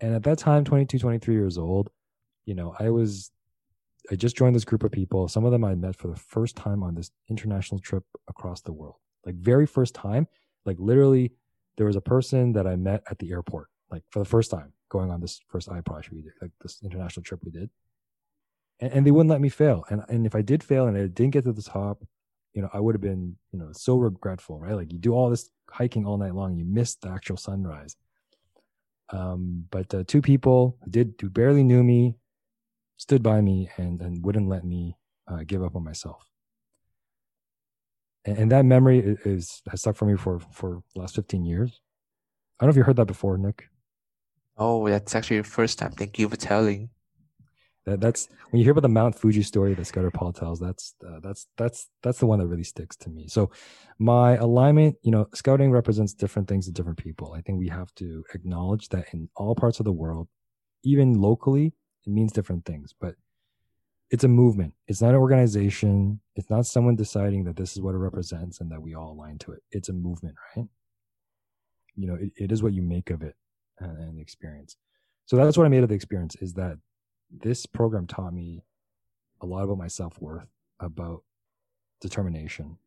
And 0.01 0.15
at 0.15 0.25
that 0.25 0.39
time, 0.39 0.65
22, 0.65 0.99
23 0.99 1.35
years 1.35 1.57
old, 1.57 1.89
you 2.45 2.55
know, 2.55 2.75
I 2.79 2.91
was 2.91 3.31
I 4.11 4.15
just 4.15 4.37
joined 4.37 4.55
this 4.55 4.65
group 4.67 4.85
of 4.85 4.93
people. 4.93 5.27
Some 5.29 5.47
of 5.47 5.53
them 5.53 5.65
I 5.65 5.75
met 5.75 5.97
for 5.97 6.09
the 6.09 6.17
first 6.17 6.55
time 6.55 6.83
on 6.83 6.95
this 6.95 7.11
international 7.31 7.81
trip 7.81 8.05
across 8.29 8.61
the 8.61 8.75
world. 8.75 8.97
Like 9.25 9.37
very 9.37 9.67
first 9.67 9.95
time, 9.95 10.29
like 10.67 10.77
literally 10.79 11.33
there 11.79 11.87
was 11.87 11.97
a 11.97 12.03
person 12.03 12.53
that 12.53 12.67
I 12.67 12.77
met 12.77 13.03
at 13.09 13.19
the 13.21 13.31
airport, 13.31 13.69
like 13.91 14.03
for 14.11 14.19
the 14.19 14.25
first 14.25 14.51
time 14.51 14.73
going 14.91 15.11
on 15.11 15.21
this 15.21 15.41
first 15.49 15.69
iProsh 15.69 16.11
we 16.11 16.23
did, 16.23 16.33
like 16.43 16.51
this 16.61 16.81
international 16.83 17.23
trip 17.23 17.41
we 17.45 17.53
did. 17.53 17.71
And, 18.81 18.93
and 18.93 19.07
they 19.07 19.11
wouldn't 19.11 19.31
let 19.31 19.41
me 19.41 19.49
fail. 19.49 19.85
And 19.89 20.03
and 20.09 20.27
if 20.27 20.35
I 20.35 20.43
did 20.43 20.63
fail 20.63 20.87
and 20.87 20.97
I 20.97 21.07
didn't 21.07 21.31
get 21.31 21.45
to 21.45 21.53
the 21.53 21.63
top, 21.63 22.03
you 22.53 22.61
know, 22.61 22.69
I 22.73 22.81
would 22.81 22.95
have 22.97 23.01
been, 23.01 23.37
you 23.53 23.59
know, 23.61 23.69
so 23.73 23.97
regretful, 23.97 24.59
right? 24.59 24.75
Like 24.75 24.93
you 24.93 24.99
do 24.99 25.13
all 25.13 25.31
this 25.31 25.49
hiking 25.71 26.05
all 26.05 26.19
night 26.19 26.35
long, 26.35 26.57
you 26.57 26.65
miss 26.65 26.97
the 26.97 27.11
actual 27.11 27.37
sunrise. 27.37 27.97
Um, 29.11 29.65
but 29.71 29.95
uh, 29.95 30.05
two 30.07 30.21
people 30.21 30.77
who 30.83 30.91
did 30.91 31.15
who 31.21 31.31
barely 31.31 31.63
knew 31.63 31.83
me 31.83 32.17
stood 32.97 33.23
by 33.23 33.41
me 33.41 33.71
and 33.77 34.03
and 34.03 34.25
wouldn't 34.25 34.49
let 34.49 34.65
me 34.65 34.97
uh, 35.29 35.45
give 35.47 35.63
up 35.63 35.77
on 35.77 35.85
myself. 35.85 36.25
And, 38.29 38.39
and 38.39 38.53
that 38.53 38.65
memory 38.65 38.99
is, 39.25 39.63
has 39.71 39.81
stuck 39.81 39.97
for 39.97 40.05
me 40.05 40.17
for 40.17 40.39
for 40.53 40.83
the 40.95 41.01
last 41.01 41.15
fifteen 41.15 41.45
years. 41.45 41.81
I 42.59 42.65
don't 42.65 42.69
know 42.69 42.71
if 42.73 42.77
you 42.77 42.83
heard 42.85 42.97
that 42.97 43.07
before, 43.07 43.39
Nick. 43.39 43.65
Oh, 44.57 44.89
that's 44.89 45.15
actually 45.15 45.39
the 45.39 45.45
first 45.45 45.79
time. 45.79 45.93
Thank 45.93 46.19
you 46.19 46.29
for 46.29 46.37
telling. 46.37 46.91
That 47.87 48.01
that's 48.01 48.29
when 48.51 48.59
you 48.59 48.65
hear 48.65 48.73
about 48.73 48.83
the 48.83 48.89
Mount 48.89 49.15
Fuji 49.15 49.43
story 49.43 49.73
that 49.75 49.85
Scouter 49.87 50.11
Paul 50.11 50.33
tells. 50.33 50.59
That's 50.61 50.95
uh, 51.07 51.21
that's 51.23 51.47
that's 51.57 51.89
that's 52.03 52.19
the 52.19 52.27
one 52.27 52.41
that 52.41 52.47
really 52.47 52.65
sticks 52.65 52.97
to 52.97 53.09
me. 53.09 53.29
So, 53.29 53.51
my 53.99 54.37
alignment, 54.37 54.97
you 55.03 55.11
know, 55.11 55.29
scouting 55.33 55.71
represents 55.71 56.13
different 56.13 56.49
things 56.49 56.67
to 56.67 56.73
different 56.73 56.99
people. 56.99 57.33
I 57.33 57.41
think 57.41 57.59
we 57.59 57.69
have 57.69 57.95
to 57.95 58.25
acknowledge 58.35 58.91
that 58.91 59.07
in 59.15 59.31
all 59.37 59.55
parts 59.55 59.79
of 59.79 59.85
the 59.85 59.93
world, 59.93 60.29
even 60.83 61.15
locally, 61.15 61.73
it 62.07 62.11
means 62.11 62.33
different 62.33 62.67
things. 62.67 62.95
But 63.01 63.15
it's 64.11 64.25
a 64.25 64.29
movement. 64.29 64.75
It's 64.87 65.03
not 65.03 65.11
an 65.11 65.17
organization. 65.17 66.21
It's 66.35 66.49
not 66.49 66.67
someone 66.67 66.97
deciding 66.97 67.45
that 67.45 67.57
this 67.57 67.73
is 67.73 67.83
what 67.83 67.95
it 67.95 67.99
represents 67.99 68.61
and 68.61 68.71
that 68.73 68.81
we 68.81 68.95
all 68.95 69.13
align 69.13 69.39
to 69.39 69.53
it. 69.53 69.63
It's 69.71 69.91
a 69.91 69.93
movement, 69.93 70.35
right? 70.57 70.67
You 71.95 72.07
know, 72.07 72.15
it, 72.15 72.33
it 72.37 72.53
is 72.53 72.63
what 72.63 72.73
you 72.73 72.83
make 72.83 73.11
of 73.11 73.23
it 73.23 73.35
and, 73.81 73.99
and 73.99 74.19
the 74.19 74.23
experience. 74.23 74.77
So 75.27 75.37
that's 75.37 75.59
what 75.59 75.67
I 75.67 75.69
made 75.69 75.83
of 75.83 75.91
the 75.91 75.95
experience 75.95 76.37
is 76.37 76.55
that 76.55 76.79
this 77.31 77.67
program 77.67 78.07
taught 78.07 78.33
me 78.33 78.63
a 79.43 79.47
lot 79.47 79.65
about 79.65 79.79
my 79.79 79.89
self 79.89 80.19
worth, 80.21 80.49
about 80.81 81.23
determination, 82.01 82.79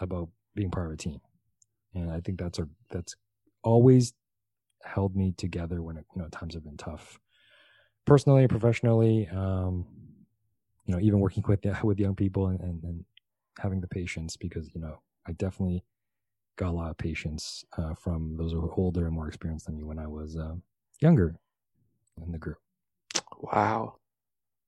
about 0.00 0.28
being 0.54 0.70
part 0.70 0.86
of 0.86 0.92
a 0.92 0.96
team, 0.96 1.20
and 1.94 2.10
I 2.10 2.20
think 2.20 2.38
that's 2.38 2.58
a 2.58 2.68
that's 2.90 3.14
always 3.62 4.12
held 4.82 5.14
me 5.14 5.32
together 5.36 5.82
when 5.82 5.96
it, 5.96 6.06
you 6.14 6.22
know 6.22 6.28
times 6.28 6.54
have 6.54 6.64
been 6.64 6.76
tough, 6.76 7.20
personally 8.04 8.48
professionally. 8.48 9.28
Um, 9.28 9.86
you 10.84 10.94
know, 10.94 11.00
even 11.00 11.20
working 11.20 11.44
with 11.46 11.60
with 11.84 11.98
young 11.98 12.14
people 12.14 12.48
and, 12.48 12.60
and, 12.60 12.82
and 12.84 13.04
having 13.58 13.80
the 13.80 13.88
patience 13.88 14.36
because 14.36 14.70
you 14.74 14.80
know 14.80 15.00
I 15.26 15.32
definitely 15.32 15.84
got 16.56 16.70
a 16.70 16.72
lot 16.72 16.90
of 16.90 16.98
patience 16.98 17.64
uh, 17.78 17.94
from 17.94 18.36
those 18.36 18.52
who 18.52 18.64
are 18.64 18.74
older 18.74 19.06
and 19.06 19.14
more 19.14 19.28
experienced 19.28 19.66
than 19.66 19.76
me 19.76 19.84
when 19.84 19.98
I 19.98 20.06
was 20.06 20.36
uh, 20.36 20.54
younger 21.00 21.36
in 22.22 22.32
the 22.32 22.38
group. 22.38 22.58
Wow. 23.38 23.96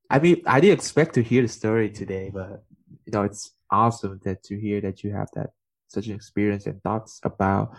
I 0.08 0.18
mean, 0.18 0.42
I 0.46 0.60
didn't 0.60 0.78
expect 0.78 1.14
to 1.14 1.22
hear 1.22 1.42
the 1.42 1.48
story 1.48 1.90
today, 1.90 2.30
but 2.32 2.64
you 3.04 3.12
know, 3.12 3.22
it's 3.22 3.52
awesome 3.70 4.20
that 4.24 4.42
to 4.44 4.58
hear 4.58 4.80
that 4.80 5.02
you 5.02 5.12
have 5.12 5.28
that 5.34 5.50
such 5.88 6.06
an 6.06 6.14
experience 6.14 6.66
and 6.66 6.82
thoughts 6.82 7.20
about 7.22 7.74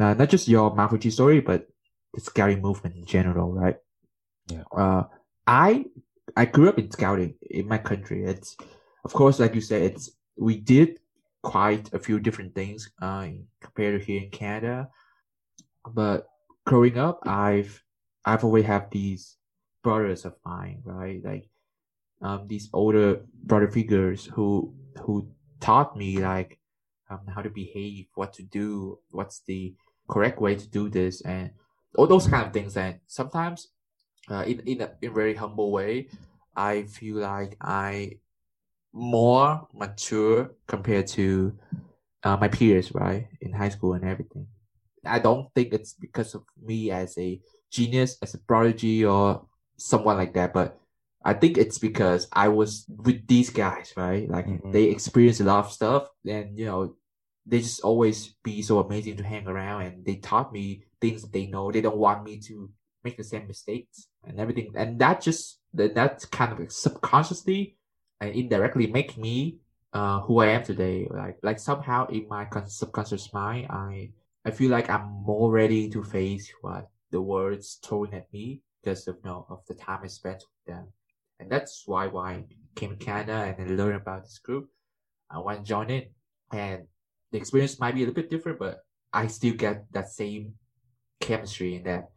uh, 0.00 0.14
not 0.14 0.30
just 0.30 0.48
your 0.48 0.74
Mount 0.74 0.90
Fuji 0.90 1.10
story, 1.10 1.40
but 1.40 1.66
the 2.14 2.20
scouting 2.20 2.62
movement 2.62 2.96
in 2.96 3.04
general, 3.04 3.52
right? 3.52 3.76
Yeah. 4.48 4.62
Uh, 4.74 5.04
I 5.46 5.84
I 6.36 6.44
grew 6.44 6.68
up 6.68 6.78
in 6.78 6.90
scouting 6.90 7.34
in 7.50 7.68
my 7.68 7.78
country. 7.78 8.24
It's 8.24 8.56
of 9.04 9.12
course, 9.12 9.40
like 9.40 9.54
you 9.54 9.60
said, 9.60 9.82
it's 9.82 10.10
we 10.36 10.56
did 10.56 11.00
quite 11.42 11.92
a 11.92 11.98
few 11.98 12.20
different 12.20 12.54
things 12.54 12.90
uh, 13.00 13.28
compared 13.60 14.00
to 14.00 14.04
here 14.04 14.22
in 14.22 14.30
Canada. 14.30 14.88
But 15.86 16.26
growing 16.66 16.98
up, 16.98 17.20
I've 17.26 17.82
I've 18.24 18.44
always 18.44 18.66
had 18.66 18.90
these 18.90 19.36
brothers 19.82 20.24
of 20.24 20.34
mine, 20.44 20.82
right? 20.84 21.20
Like 21.24 21.48
um, 22.22 22.46
these 22.48 22.68
older 22.72 23.22
brother 23.42 23.68
figures 23.68 24.26
who 24.26 24.74
who 25.02 25.28
taught 25.60 25.96
me 25.96 26.18
like 26.18 26.58
um, 27.10 27.20
how 27.34 27.42
to 27.42 27.50
behave, 27.50 28.06
what 28.14 28.32
to 28.34 28.42
do, 28.42 28.98
what's 29.10 29.40
the 29.46 29.74
correct 30.08 30.40
way 30.40 30.54
to 30.54 30.68
do 30.68 30.88
this, 30.88 31.22
and 31.22 31.50
all 31.96 32.06
those 32.06 32.26
kind 32.26 32.46
of 32.46 32.52
things. 32.52 32.76
And 32.76 33.00
sometimes, 33.06 33.68
uh, 34.30 34.44
in 34.46 34.60
in 34.60 34.80
a 34.82 34.90
in 35.02 35.10
a 35.10 35.14
very 35.14 35.34
humble 35.34 35.70
way, 35.72 36.08
I 36.56 36.84
feel 36.84 37.16
like 37.16 37.56
I 37.60 38.18
more 38.92 39.68
mature 39.74 40.50
compared 40.66 41.06
to 41.08 41.56
uh, 42.24 42.36
my 42.36 42.48
peers, 42.48 42.92
right, 42.94 43.28
in 43.40 43.52
high 43.52 43.68
school 43.70 43.94
and 43.94 44.04
everything. 44.04 44.46
I 45.04 45.18
don't 45.18 45.52
think 45.54 45.72
it's 45.72 45.94
because 45.94 46.34
of 46.34 46.44
me 46.62 46.90
as 46.90 47.16
a 47.18 47.40
genius, 47.70 48.18
as 48.22 48.34
a 48.34 48.38
prodigy, 48.38 49.04
or 49.04 49.46
someone 49.76 50.16
like 50.16 50.34
that, 50.34 50.52
but 50.52 50.78
I 51.24 51.34
think 51.34 51.58
it's 51.58 51.78
because 51.78 52.28
I 52.32 52.48
was 52.48 52.86
with 52.88 53.26
these 53.26 53.50
guys, 53.50 53.92
right? 53.96 54.28
Like 54.28 54.46
Mhm. 54.46 54.72
they 54.72 54.84
experienced 54.84 55.40
a 55.40 55.44
lot 55.44 55.64
of 55.66 55.72
stuff, 55.72 56.08
and 56.26 56.58
you 56.58 56.66
know, 56.66 56.96
they 57.46 57.60
just 57.60 57.80
always 57.82 58.34
be 58.44 58.62
so 58.62 58.78
amazing 58.80 59.16
to 59.18 59.24
hang 59.24 59.46
around, 59.46 59.82
and 59.82 60.04
they 60.04 60.16
taught 60.16 60.52
me 60.52 60.84
things 61.00 61.22
that 61.22 61.32
they 61.32 61.46
know. 61.46 61.70
They 61.72 61.80
don't 61.80 61.96
want 61.98 62.24
me 62.24 62.38
to 62.48 62.70
make 63.04 63.16
the 63.16 63.24
same 63.24 63.46
mistakes 63.46 64.08
and 64.24 64.38
everything, 64.38 64.72
and 64.76 64.98
that 64.98 65.20
just 65.20 65.60
that 65.74 65.94
that's 65.94 66.24
kind 66.24 66.52
of 66.52 66.72
subconsciously 66.72 67.76
and 68.20 68.34
indirectly 68.34 68.86
make 68.86 69.16
me 69.16 69.58
uh 69.92 70.20
who 70.20 70.40
I 70.40 70.48
am 70.48 70.62
today. 70.62 71.08
Like 71.10 71.38
like 71.42 71.58
somehow 71.58 72.06
in 72.08 72.28
my 72.28 72.46
subconscious 72.66 73.32
mind, 73.32 73.66
I 73.70 74.10
I 74.44 74.50
feel 74.50 74.70
like 74.70 74.88
I'm 74.88 75.06
more 75.24 75.50
ready 75.50 75.88
to 75.90 76.02
face 76.02 76.50
what 76.60 76.88
the 77.10 77.20
world's 77.20 77.78
throwing 77.84 78.14
at 78.14 78.32
me 78.32 78.62
because 78.82 79.06
of 79.08 79.16
you 79.16 79.30
know 79.30 79.46
of 79.48 79.60
the 79.66 79.74
time 79.74 80.00
I 80.02 80.06
spent 80.06 80.38
with 80.38 80.74
them. 80.74 80.88
And 81.38 81.50
that's 81.50 81.84
why 81.86 82.06
why 82.06 82.32
I 82.32 82.44
came 82.74 82.90
to 82.90 83.04
Canada 83.04 83.32
and 83.32 83.56
then 83.58 83.76
learn 83.76 83.96
about 83.96 84.22
this 84.22 84.38
group. 84.38 84.68
I 85.30 85.38
want 85.38 85.58
to 85.58 85.64
join 85.64 85.90
in. 85.90 86.06
And 86.52 86.86
the 87.30 87.38
experience 87.38 87.78
might 87.78 87.94
be 87.94 88.02
a 88.02 88.06
little 88.06 88.14
bit 88.14 88.30
different, 88.30 88.58
but 88.58 88.80
I 89.12 89.26
still 89.28 89.54
get 89.54 89.84
that 89.92 90.08
same 90.10 90.54
chemistry 91.20 91.76
and 91.76 91.86
that 91.86 92.10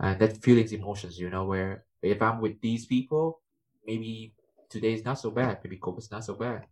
and 0.00 0.18
that 0.20 0.42
feelings, 0.42 0.72
emotions, 0.72 1.18
you 1.18 1.30
know, 1.30 1.44
where 1.44 1.84
if 2.02 2.20
I'm 2.20 2.40
with 2.40 2.60
these 2.60 2.86
people, 2.86 3.40
maybe 3.86 4.34
today 4.68 4.92
is 4.92 5.04
not 5.04 5.18
so 5.18 5.30
bad, 5.30 5.58
maybe 5.62 5.78
COVID's 5.78 6.10
not 6.10 6.24
so 6.24 6.34
bad. 6.34 6.66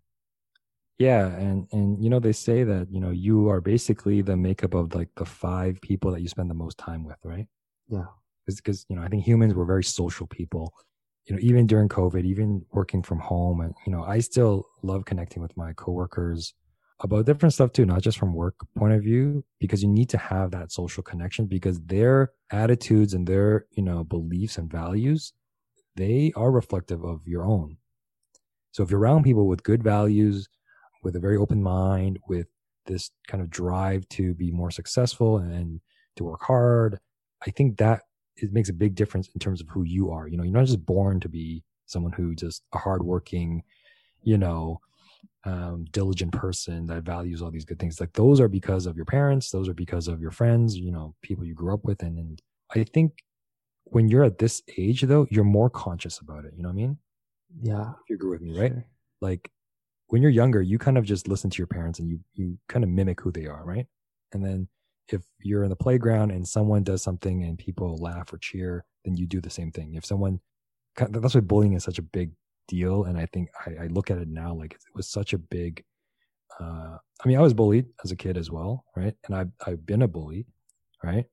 Yeah, 0.98 1.26
and 1.26 1.66
and 1.72 2.02
you 2.02 2.08
know 2.08 2.20
they 2.20 2.32
say 2.32 2.62
that 2.62 2.88
you 2.90 3.00
know 3.00 3.10
you 3.10 3.48
are 3.48 3.60
basically 3.60 4.22
the 4.22 4.36
makeup 4.36 4.74
of 4.74 4.94
like 4.94 5.08
the 5.16 5.24
five 5.24 5.80
people 5.80 6.12
that 6.12 6.20
you 6.20 6.28
spend 6.28 6.48
the 6.48 6.54
most 6.54 6.78
time 6.78 7.04
with, 7.04 7.18
right? 7.24 7.46
Yeah. 7.88 8.04
Because 8.46 8.86
you 8.88 8.94
know 8.94 9.02
I 9.02 9.08
think 9.08 9.24
humans 9.24 9.54
were 9.54 9.64
very 9.64 9.82
social 9.82 10.26
people. 10.26 10.72
You 11.26 11.34
know, 11.34 11.40
even 11.42 11.66
during 11.66 11.88
COVID, 11.88 12.24
even 12.24 12.64
working 12.70 13.02
from 13.02 13.18
home, 13.18 13.60
and 13.60 13.74
you 13.86 13.92
know 13.92 14.04
I 14.04 14.20
still 14.20 14.68
love 14.82 15.04
connecting 15.04 15.42
with 15.42 15.56
my 15.56 15.72
coworkers 15.72 16.54
about 17.00 17.26
different 17.26 17.52
stuff 17.52 17.72
too, 17.72 17.84
not 17.84 18.02
just 18.02 18.18
from 18.18 18.34
work 18.34 18.54
point 18.76 18.92
of 18.92 19.02
view, 19.02 19.44
because 19.58 19.82
you 19.82 19.88
need 19.88 20.08
to 20.10 20.18
have 20.18 20.50
that 20.52 20.72
social 20.72 21.02
connection 21.02 21.46
because 21.46 21.80
their 21.82 22.32
attitudes 22.50 23.14
and 23.14 23.26
their 23.26 23.66
you 23.72 23.82
know 23.82 24.04
beliefs 24.04 24.58
and 24.58 24.70
values, 24.70 25.32
they 25.96 26.32
are 26.36 26.50
reflective 26.50 27.04
of 27.04 27.26
your 27.26 27.44
own. 27.44 27.76
So 28.72 28.82
if 28.82 28.90
you're 28.90 29.00
around 29.00 29.24
people 29.24 29.46
with 29.46 29.62
good 29.62 29.82
values, 29.82 30.48
with 31.02 31.16
a 31.16 31.20
very 31.20 31.36
open 31.36 31.62
mind, 31.62 32.18
with 32.28 32.46
this 32.86 33.10
kind 33.28 33.42
of 33.42 33.50
drive 33.50 34.08
to 34.10 34.34
be 34.34 34.50
more 34.50 34.70
successful 34.70 35.38
and 35.38 35.80
to 36.16 36.24
work 36.24 36.42
hard, 36.42 36.98
I 37.46 37.50
think 37.50 37.78
that 37.78 38.02
it 38.36 38.52
makes 38.52 38.68
a 38.68 38.74
big 38.74 38.94
difference 38.94 39.28
in 39.34 39.38
terms 39.38 39.60
of 39.60 39.68
who 39.68 39.84
you 39.84 40.10
are. 40.10 40.26
You 40.26 40.36
know, 40.36 40.42
you're 40.42 40.52
not 40.52 40.66
just 40.66 40.84
born 40.84 41.20
to 41.20 41.28
be 41.28 41.62
someone 41.86 42.12
who 42.12 42.34
just 42.34 42.62
a 42.72 42.78
hardworking, 42.78 43.62
you 44.22 44.38
know, 44.38 44.80
um, 45.44 45.84
diligent 45.90 46.32
person 46.32 46.86
that 46.86 47.02
values 47.02 47.42
all 47.42 47.50
these 47.50 47.64
good 47.64 47.78
things. 47.78 48.00
Like 48.00 48.12
those 48.12 48.40
are 48.40 48.48
because 48.48 48.86
of 48.86 48.96
your 48.96 49.04
parents, 49.04 49.50
those 49.50 49.68
are 49.68 49.74
because 49.74 50.08
of 50.08 50.20
your 50.20 50.30
friends, 50.30 50.76
you 50.76 50.90
know, 50.90 51.14
people 51.22 51.44
you 51.44 51.54
grew 51.54 51.74
up 51.74 51.84
with. 51.84 52.02
And, 52.02 52.18
and 52.18 52.42
I 52.74 52.84
think 52.84 53.12
when 53.84 54.08
you're 54.08 54.24
at 54.24 54.38
this 54.38 54.62
age, 54.78 55.02
though, 55.02 55.26
you're 55.30 55.44
more 55.44 55.70
conscious 55.70 56.18
about 56.18 56.44
it. 56.44 56.54
You 56.56 56.62
know 56.62 56.70
what 56.70 56.74
I 56.74 56.76
mean? 56.76 56.98
Yeah. 57.62 57.90
If 57.90 58.10
you 58.10 58.16
agree 58.16 58.30
with 58.30 58.40
me, 58.40 58.58
right? 58.58 58.72
Like 59.20 59.50
when 60.08 60.22
you're 60.22 60.30
younger, 60.30 60.62
you 60.62 60.78
kind 60.78 60.98
of 60.98 61.04
just 61.04 61.28
listen 61.28 61.50
to 61.50 61.58
your 61.58 61.66
parents 61.66 61.98
and 61.98 62.08
you 62.08 62.20
you 62.34 62.58
kind 62.68 62.84
of 62.84 62.90
mimic 62.90 63.20
who 63.20 63.30
they 63.30 63.46
are, 63.46 63.64
right? 63.64 63.86
And 64.32 64.44
then 64.44 64.68
if 65.08 65.22
you're 65.40 65.64
in 65.64 65.70
the 65.70 65.76
playground 65.76 66.30
and 66.30 66.46
someone 66.46 66.82
does 66.82 67.02
something 67.02 67.44
and 67.44 67.58
people 67.58 67.96
laugh 67.98 68.32
or 68.32 68.38
cheer, 68.38 68.84
then 69.04 69.16
you 69.16 69.26
do 69.26 69.40
the 69.40 69.50
same 69.50 69.70
thing. 69.70 69.94
If 69.94 70.04
someone 70.04 70.40
that's 70.96 71.34
why 71.34 71.40
bullying 71.40 71.74
is 71.74 71.84
such 71.84 71.98
a 71.98 72.02
big 72.02 72.30
deal, 72.68 73.04
and 73.04 73.18
I 73.18 73.26
think 73.26 73.48
I, 73.66 73.84
I 73.84 73.86
look 73.88 74.10
at 74.10 74.18
it 74.18 74.28
now 74.28 74.54
like 74.54 74.72
it 74.72 74.94
was 74.94 75.08
such 75.08 75.32
a 75.32 75.38
big. 75.38 75.84
Uh, 76.60 76.98
I 77.22 77.28
mean, 77.28 77.36
I 77.36 77.40
was 77.40 77.54
bullied 77.54 77.86
as 78.04 78.12
a 78.12 78.16
kid 78.16 78.36
as 78.36 78.50
well, 78.50 78.84
right? 78.96 79.14
And 79.26 79.34
I've 79.34 79.50
I've 79.66 79.86
been 79.86 80.02
a 80.02 80.08
bully, 80.08 80.46
right? 81.02 81.26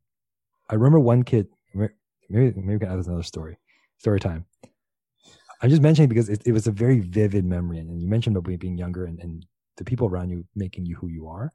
I 0.69 0.75
remember 0.75 0.99
one 0.99 1.23
kid. 1.23 1.47
Maybe 1.73 1.93
maybe 2.29 2.53
we 2.55 2.79
can 2.79 2.89
add 2.89 3.05
another 3.05 3.23
story. 3.23 3.57
Story 3.97 4.19
time. 4.19 4.45
I'm 5.61 5.69
just 5.69 5.81
mentioning 5.81 6.09
because 6.09 6.29
it, 6.29 6.41
it 6.45 6.53
was 6.53 6.65
a 6.65 6.71
very 6.71 6.99
vivid 6.99 7.45
memory, 7.45 7.79
and 7.79 8.01
you 8.01 8.07
mentioned 8.07 8.35
about 8.35 8.59
being 8.59 8.77
younger 8.77 9.05
and, 9.05 9.19
and 9.19 9.45
the 9.77 9.83
people 9.83 10.07
around 10.07 10.29
you 10.29 10.45
making 10.55 10.85
you 10.85 10.95
who 10.95 11.07
you 11.07 11.27
are. 11.27 11.51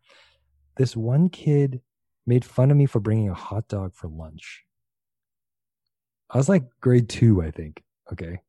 This 0.76 0.96
one 0.96 1.28
kid 1.28 1.80
made 2.26 2.44
fun 2.44 2.70
of 2.70 2.76
me 2.76 2.86
for 2.86 3.00
bringing 3.00 3.30
a 3.30 3.34
hot 3.34 3.68
dog 3.68 3.94
for 3.94 4.08
lunch. 4.08 4.62
I 6.30 6.38
was 6.38 6.48
like 6.48 6.64
grade 6.80 7.08
two, 7.08 7.42
I 7.42 7.50
think. 7.50 7.82
Okay, 8.12 8.40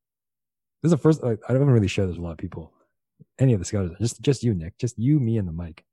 this 0.82 0.90
is 0.90 0.92
the 0.92 0.98
first. 0.98 1.24
Like, 1.24 1.40
I 1.48 1.54
haven't 1.54 1.70
really 1.70 1.88
shared 1.88 2.10
this 2.10 2.18
with 2.18 2.24
a 2.24 2.26
lot 2.26 2.32
of 2.32 2.38
people. 2.38 2.72
Any 3.40 3.54
of 3.54 3.60
the 3.60 3.66
scouts, 3.66 3.94
just 4.00 4.22
just 4.22 4.44
you, 4.44 4.54
Nick, 4.54 4.78
just 4.78 4.98
you, 4.98 5.20
me, 5.20 5.38
and 5.38 5.48
the 5.48 5.52
mic. 5.52 5.84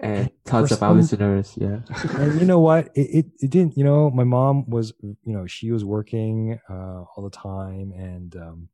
And 0.00 0.30
tons 0.44 0.72
of 0.72 0.82
our 0.82 0.94
listeners, 0.94 1.54
yeah. 1.56 1.78
and 2.16 2.40
you 2.40 2.46
know 2.46 2.58
what? 2.58 2.90
It, 2.94 3.00
it, 3.00 3.26
it 3.40 3.50
didn't. 3.50 3.76
You 3.78 3.84
know, 3.84 4.10
my 4.10 4.24
mom 4.24 4.68
was, 4.68 4.92
you 5.00 5.16
know, 5.32 5.46
she 5.46 5.70
was 5.70 5.84
working 5.84 6.58
uh, 6.68 7.02
all 7.02 7.22
the 7.22 7.30
time, 7.30 7.92
and 7.92 8.34
um, 8.36 8.68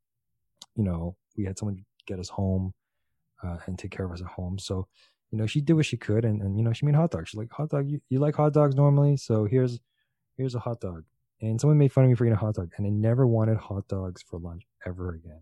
you 0.75 0.85
know, 0.85 1.17
we 1.37 1.45
had 1.45 1.59
someone 1.59 1.85
get 2.07 2.19
us 2.19 2.28
home 2.28 2.73
uh, 3.45 3.59
and 3.67 3.78
take 3.78 3.90
care 3.90 4.07
of 4.07 4.12
us 4.12 4.21
at 4.21 4.26
home. 4.26 4.59
So, 4.59 4.88
you 5.31 5.38
know, 5.38 5.47
she 5.47 5.61
did 5.61 5.75
what 5.75 5.87
she 5.87 5.97
could, 5.97 6.25
and, 6.25 6.40
and 6.40 6.57
you 6.57 6.64
know, 6.64 6.73
she 6.73 6.87
made 6.87 6.95
hot 6.95 7.11
dogs. 7.11 7.28
She's 7.28 7.38
like, 7.38 7.52
hot 7.52 7.69
dog, 7.71 7.88
you, 7.88 8.00
you 8.09 8.19
like 8.19 8.35
hot 8.35 8.55
dogs 8.55 8.75
normally, 8.75 9.17
so 9.17 9.45
here's 9.45 9.78
here's 10.37 10.55
a 10.55 10.61
hot 10.61 10.81
dog 10.81 11.05
and 11.40 11.61
someone 11.61 11.78
made 11.78 11.93
fun 11.93 12.05
of 12.05 12.11
me 12.11 12.17
for 12.17 12.25
eating 12.25 12.35
a 12.35 12.37
hot 12.37 12.55
dog, 12.55 12.73
and 12.76 12.87
I 12.87 12.90
never 12.90 13.26
wanted 13.26 13.59
hot 13.59 13.87
dogs 13.88 14.23
for 14.23 14.38
lunch 14.38 14.62
ever 14.87 15.14
again. 15.14 15.40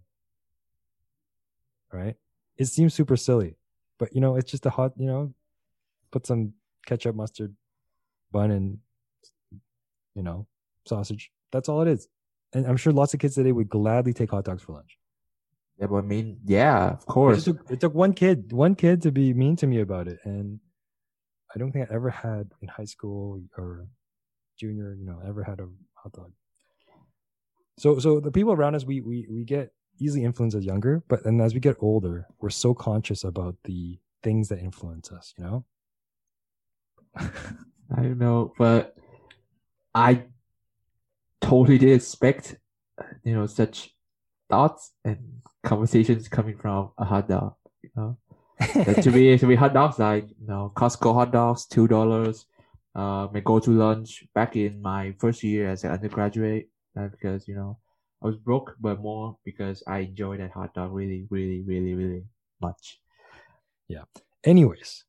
Right? 1.93 2.17
It 2.57 2.67
seems 2.67 2.95
super 2.95 3.17
silly, 3.17 3.57
but 3.99 4.15
you 4.15 4.21
know, 4.21 4.37
it's 4.37 4.51
just 4.51 4.67
a 4.67 4.71
hot, 4.71 4.93
you 4.97 5.07
know, 5.07 5.35
put 6.11 6.27
some 6.27 6.55
ketchup, 6.87 7.15
mustard, 7.15 7.55
bun, 8.33 8.51
and 8.51 8.79
you 10.15 10.23
know, 10.23 10.47
sausage. 10.87 11.31
That's 11.53 11.69
all 11.69 11.83
it 11.83 11.89
is. 11.89 12.09
And 12.53 12.67
I'm 12.67 12.77
sure 12.77 12.93
lots 12.93 13.13
of 13.15 13.21
kids 13.21 13.35
today 13.35 13.53
would 13.53 13.69
gladly 13.69 14.13
take 14.13 14.31
hot 14.31 14.45
dogs 14.45 14.63
for 14.63 14.73
lunch. 14.73 14.99
Yeah, 15.79 15.89
but 15.89 15.97
I 15.97 16.01
mean, 16.03 16.39
yeah, 16.47 16.93
of 16.93 17.05
course. 17.05 17.47
It 17.47 17.53
took, 17.53 17.71
it 17.71 17.81
took 17.81 17.95
one 17.95 18.15
kid, 18.15 18.53
one 18.53 18.75
kid 18.75 19.03
to 19.03 19.13
be 19.13 19.35
mean 19.35 19.57
to 19.57 19.67
me 19.67 19.81
about 19.81 20.09
it, 20.09 20.19
and 20.25 20.59
I 21.55 21.59
don't 21.59 21.71
think 21.71 21.91
I 21.91 21.95
ever 21.95 22.09
had 22.09 22.51
in 22.63 22.69
high 22.69 22.87
school 22.87 23.43
or 23.59 23.87
junior, 24.59 24.95
you 24.99 25.05
know, 25.05 25.21
ever 25.27 25.43
had 25.43 25.61
a 25.61 25.69
hot 25.95 26.13
dog. 26.13 26.33
So 27.79 27.99
so 27.99 28.21
the 28.21 28.31
people 28.31 28.53
around 28.53 28.75
us 28.75 28.85
we 28.85 29.01
we 29.01 29.27
we 29.31 29.45
get 29.45 29.73
easily 29.99 30.25
influenced 30.25 30.57
as 30.57 30.65
younger, 30.65 31.03
but 31.09 31.25
then 31.25 31.41
as 31.41 31.55
we 31.55 31.61
get 31.61 31.77
older, 31.81 32.27
we're 32.41 32.51
so 32.51 32.75
conscious 32.75 33.25
about 33.25 33.57
the 33.65 33.99
things 34.23 34.49
that 34.49 34.59
influence 34.59 35.11
us, 35.11 35.35
you 35.39 35.45
know? 35.45 35.65
I 37.17 38.03
don't 38.03 38.19
know, 38.19 38.53
but 38.59 38.97
I 39.95 40.25
totally 41.41 41.79
did 41.79 41.93
expect 41.93 42.57
you 43.25 43.35
know 43.35 43.47
such 43.47 43.95
thoughts 44.49 44.93
and 45.05 45.19
conversations 45.65 46.29
coming 46.29 46.57
from 46.57 46.91
a 46.99 47.05
hot 47.05 47.29
dog, 47.29 47.55
you 47.83 47.91
know. 47.97 48.17
to 49.03 49.11
be 49.11 49.37
to 49.37 49.47
be 49.47 49.55
hot 49.55 49.75
dogs 49.75 49.99
like 49.99 50.29
you 50.41 50.47
know 50.47 50.73
Costco 50.75 51.13
hot 51.13 51.31
dogs 51.31 51.67
two 51.67 51.87
dollars 51.87 52.47
uh, 52.95 53.29
my 53.31 53.41
go 53.41 53.59
to 53.61 53.71
lunch 53.71 54.25
back 54.35 54.57
in 54.57 54.81
my 54.81 55.15
first 55.19 55.43
year 55.43 55.69
as 55.69 55.85
an 55.85 55.91
undergraduate 55.91 56.71
uh, 56.99 57.09
because 57.09 57.47
you 57.49 57.55
know 57.55 57.79
I 58.23 58.27
was 58.27 58.37
broke, 58.37 58.75
but 58.81 59.01
more 59.01 59.37
because 59.45 59.83
I 59.87 59.99
enjoyed 60.01 60.41
that 60.41 60.53
hot 60.53 60.75
dog 60.75 60.93
really, 60.93 61.27
really, 61.31 61.63
really, 61.63 61.95
really 61.95 62.25
much. 62.61 63.01
Yeah. 63.89 64.05
Anyways. 64.45 65.05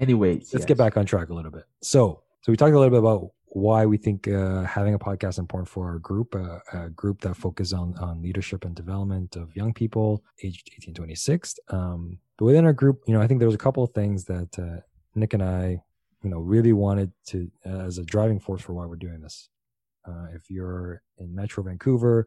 Anyways, 0.00 0.52
let's 0.52 0.62
yes. 0.62 0.64
get 0.64 0.78
back 0.78 0.96
on 0.96 1.06
track 1.06 1.30
a 1.30 1.34
little 1.34 1.50
bit. 1.50 1.64
So, 1.80 2.22
so 2.40 2.52
we 2.52 2.56
talked 2.56 2.74
a 2.74 2.78
little 2.78 2.90
bit 2.90 2.98
about 2.98 3.30
why 3.46 3.86
we 3.86 3.96
think 3.96 4.26
uh, 4.26 4.64
having 4.64 4.94
a 4.94 4.98
podcast 4.98 5.30
is 5.30 5.38
important 5.38 5.68
for 5.68 5.88
our 5.88 5.98
group, 5.98 6.34
uh, 6.34 6.58
a 6.72 6.88
group 6.90 7.20
that 7.20 7.36
focuses 7.36 7.72
on 7.72 7.96
on 7.98 8.22
leadership 8.22 8.64
and 8.64 8.74
development 8.74 9.36
of 9.36 9.54
young 9.54 9.72
people 9.72 10.24
aged 10.42 10.70
18 10.76 10.94
26. 10.94 11.58
Um, 11.68 12.18
but 12.36 12.46
within 12.46 12.64
our 12.64 12.72
group, 12.72 13.02
you 13.06 13.14
know, 13.14 13.20
I 13.20 13.26
think 13.26 13.38
there 13.38 13.48
was 13.48 13.54
a 13.54 13.58
couple 13.58 13.84
of 13.84 13.90
things 13.92 14.24
that 14.24 14.58
uh, 14.58 14.80
Nick 15.14 15.34
and 15.34 15.42
I 15.42 15.82
you 16.22 16.30
know 16.30 16.38
really 16.38 16.72
wanted 16.72 17.12
to 17.26 17.50
uh, 17.66 17.80
as 17.80 17.98
a 17.98 18.04
driving 18.04 18.40
force 18.40 18.62
for 18.62 18.72
why 18.72 18.86
we're 18.86 18.96
doing 18.96 19.20
this 19.20 19.48
uh, 20.06 20.26
if 20.34 20.50
you're 20.50 21.02
in 21.18 21.34
metro 21.34 21.62
vancouver 21.62 22.26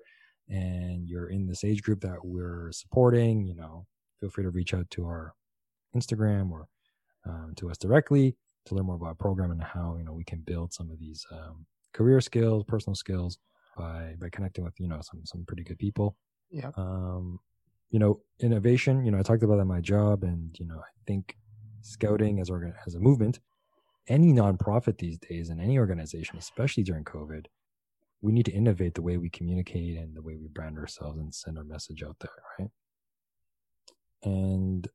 and 0.49 1.07
you're 1.07 1.29
in 1.29 1.47
this 1.47 1.63
age 1.63 1.81
group 1.81 2.01
that 2.01 2.23
we're 2.23 2.71
supporting 2.71 3.45
you 3.45 3.55
know 3.55 3.85
feel 4.19 4.29
free 4.29 4.43
to 4.43 4.51
reach 4.51 4.73
out 4.73 4.89
to 4.89 5.05
our 5.05 5.33
instagram 5.95 6.51
or 6.51 6.67
um, 7.25 7.53
to 7.55 7.69
us 7.69 7.77
directly 7.77 8.35
to 8.65 8.75
learn 8.75 8.85
more 8.85 8.95
about 8.95 9.07
our 9.07 9.15
program 9.15 9.51
and 9.51 9.63
how 9.63 9.95
you 9.97 10.03
know 10.03 10.13
we 10.13 10.23
can 10.23 10.39
build 10.39 10.73
some 10.73 10.89
of 10.91 10.99
these 10.99 11.25
um, 11.31 11.65
career 11.93 12.21
skills 12.21 12.63
personal 12.67 12.95
skills 12.95 13.37
by 13.77 14.13
by 14.19 14.29
connecting 14.29 14.63
with 14.63 14.79
you 14.79 14.87
know 14.87 14.99
some 15.01 15.21
some 15.25 15.43
pretty 15.45 15.63
good 15.63 15.77
people. 15.77 16.15
Yeah 16.51 16.71
um 16.77 17.39
you 17.89 17.99
know 17.99 18.19
innovation 18.39 19.05
you 19.05 19.11
know 19.11 19.19
i 19.19 19.21
talked 19.21 19.43
about 19.43 19.55
that 19.55 19.61
in 19.61 19.67
my 19.67 19.81
job 19.81 20.23
and 20.23 20.55
you 20.59 20.65
know 20.65 20.77
i 20.77 20.91
think 21.05 21.35
scouting 21.81 22.39
as 22.39 22.49
organ 22.49 22.73
as 22.85 22.95
a 22.95 22.99
movement 22.99 23.39
any 24.07 24.33
nonprofit 24.33 24.97
these 24.97 25.17
days 25.17 25.49
and 25.49 25.59
any 25.59 25.79
organization, 25.79 26.37
especially 26.37 26.83
during 26.83 27.03
COVID, 27.03 27.45
we 28.21 28.31
need 28.31 28.45
to 28.45 28.51
innovate 28.51 28.93
the 28.93 29.01
way 29.01 29.17
we 29.17 29.29
communicate 29.29 29.97
and 29.97 30.15
the 30.15 30.21
way 30.21 30.35
we 30.35 30.47
brand 30.47 30.77
ourselves 30.77 31.19
and 31.19 31.33
send 31.33 31.57
our 31.57 31.63
message 31.63 32.03
out 32.03 32.17
there, 32.19 32.31
right? 32.59 32.69
And 34.23 34.87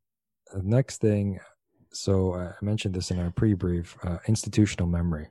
the 0.53 0.63
next 0.63 1.01
thing, 1.01 1.39
so 1.93 2.35
I 2.35 2.53
mentioned 2.63 2.95
this 2.95 3.11
in 3.11 3.19
our 3.19 3.31
pre-brief, 3.31 3.97
uh, 4.03 4.19
institutional 4.27 4.89
memory. 4.89 5.29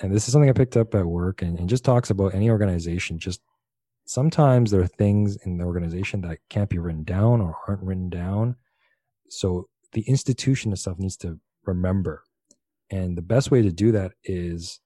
And 0.00 0.14
this 0.14 0.28
is 0.28 0.32
something 0.32 0.50
I 0.50 0.54
picked 0.54 0.76
up 0.76 0.94
at 0.94 1.06
work 1.06 1.40
and, 1.40 1.58
and 1.58 1.68
just 1.68 1.84
talks 1.84 2.10
about 2.10 2.34
any 2.34 2.50
organization. 2.50 3.18
Just 3.18 3.40
sometimes 4.04 4.70
there 4.70 4.82
are 4.82 4.86
things 4.86 5.38
in 5.44 5.56
the 5.56 5.64
organization 5.64 6.20
that 6.22 6.38
can't 6.50 6.68
be 6.68 6.78
written 6.78 7.04
down 7.04 7.40
or 7.40 7.56
aren't 7.66 7.82
written 7.82 8.10
down. 8.10 8.56
So 9.30 9.68
the 9.92 10.02
institution 10.02 10.72
itself 10.72 10.98
needs 10.98 11.16
to 11.18 11.40
remember 11.64 12.22
and 12.90 13.16
the 13.16 13.22
best 13.22 13.50
way 13.50 13.62
to 13.62 13.72
do 13.72 13.92
that 13.92 14.12
is 14.24 14.80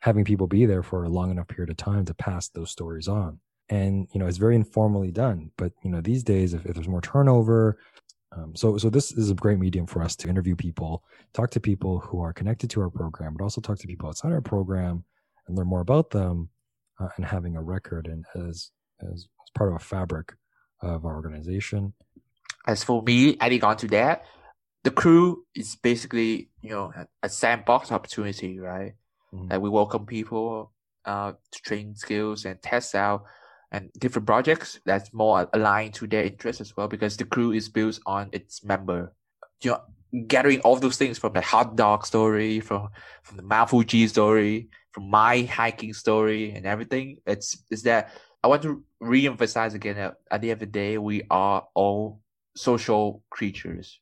having 0.00 0.24
people 0.24 0.46
be 0.46 0.66
there 0.66 0.82
for 0.82 1.04
a 1.04 1.08
long 1.08 1.30
enough 1.30 1.48
period 1.48 1.70
of 1.70 1.76
time 1.76 2.04
to 2.06 2.14
pass 2.14 2.48
those 2.48 2.70
stories 2.70 3.08
on. 3.08 3.38
And, 3.68 4.08
you 4.12 4.18
know, 4.18 4.26
it's 4.26 4.38
very 4.38 4.56
informally 4.56 5.12
done. 5.12 5.50
But, 5.56 5.72
you 5.84 5.90
know, 5.90 6.00
these 6.00 6.24
days, 6.24 6.54
if, 6.54 6.66
if 6.66 6.74
there's 6.74 6.88
more 6.88 7.00
turnover, 7.00 7.78
um, 8.36 8.54
so, 8.56 8.78
so 8.78 8.90
this 8.90 9.12
is 9.12 9.30
a 9.30 9.34
great 9.34 9.58
medium 9.58 9.86
for 9.86 10.02
us 10.02 10.16
to 10.16 10.28
interview 10.28 10.56
people, 10.56 11.04
talk 11.32 11.50
to 11.50 11.60
people 11.60 11.98
who 12.00 12.20
are 12.20 12.32
connected 12.32 12.70
to 12.70 12.80
our 12.80 12.90
program, 12.90 13.34
but 13.36 13.42
also 13.42 13.60
talk 13.60 13.78
to 13.78 13.86
people 13.86 14.08
outside 14.08 14.32
our 14.32 14.40
program 14.40 15.04
and 15.46 15.56
learn 15.56 15.66
more 15.66 15.80
about 15.80 16.10
them 16.10 16.48
uh, 16.98 17.08
and 17.16 17.24
having 17.24 17.56
a 17.56 17.62
record 17.62 18.06
and 18.06 18.24
as, 18.34 18.70
as, 19.02 19.12
as 19.12 19.26
part 19.54 19.70
of 19.70 19.76
a 19.76 19.80
fabric 19.80 20.32
of 20.80 21.04
our 21.04 21.14
organization. 21.14 21.92
As 22.66 22.82
for 22.84 23.02
me, 23.02 23.36
adding 23.40 23.62
on 23.64 23.76
to 23.78 23.88
that, 23.88 24.24
the 24.84 24.90
crew 24.90 25.44
is 25.54 25.76
basically 25.76 26.48
you 26.62 26.70
know 26.70 26.92
a 27.22 27.28
sandbox 27.28 27.92
opportunity, 27.92 28.58
right? 28.58 28.94
Like 29.32 29.60
we 29.60 29.70
welcome 29.70 30.06
people 30.06 30.72
uh, 31.04 31.32
to 31.32 31.62
train 31.62 31.94
skills 31.94 32.44
and 32.44 32.60
test 32.62 32.94
out 32.94 33.24
and 33.72 33.90
different 33.98 34.26
projects 34.26 34.80
that's 34.84 35.12
more 35.12 35.48
aligned 35.52 35.94
to 35.94 36.06
their 36.06 36.24
interests 36.24 36.60
as 36.60 36.76
well 36.76 36.88
because 36.88 37.16
the 37.16 37.24
crew 37.24 37.52
is 37.52 37.68
built 37.68 38.00
on 38.06 38.28
its 38.32 38.64
member. 38.64 39.14
You 39.62 39.72
know, 39.72 39.80
gathering 40.26 40.60
all 40.60 40.76
those 40.76 40.96
things 40.96 41.18
from 41.18 41.32
the 41.34 41.40
hot 41.40 41.76
dog 41.76 42.06
story, 42.06 42.60
from 42.60 42.88
from 43.22 43.36
the 43.36 43.42
Mount 43.42 43.70
Fuji 43.70 44.08
story, 44.08 44.68
from 44.92 45.08
my 45.10 45.42
hiking 45.42 45.94
story 45.94 46.52
and 46.52 46.66
everything. 46.66 47.18
It's 47.26 47.62
is 47.70 47.84
that 47.84 48.12
I 48.42 48.48
want 48.48 48.62
to 48.62 48.82
re-emphasize 49.00 49.74
again 49.74 49.96
that 49.96 50.16
at 50.30 50.40
the 50.40 50.50
end 50.50 50.62
of 50.62 50.66
the 50.68 50.72
day 50.72 50.98
we 50.98 51.22
are 51.30 51.66
all 51.74 52.20
social 52.56 53.22
creatures 53.30 54.00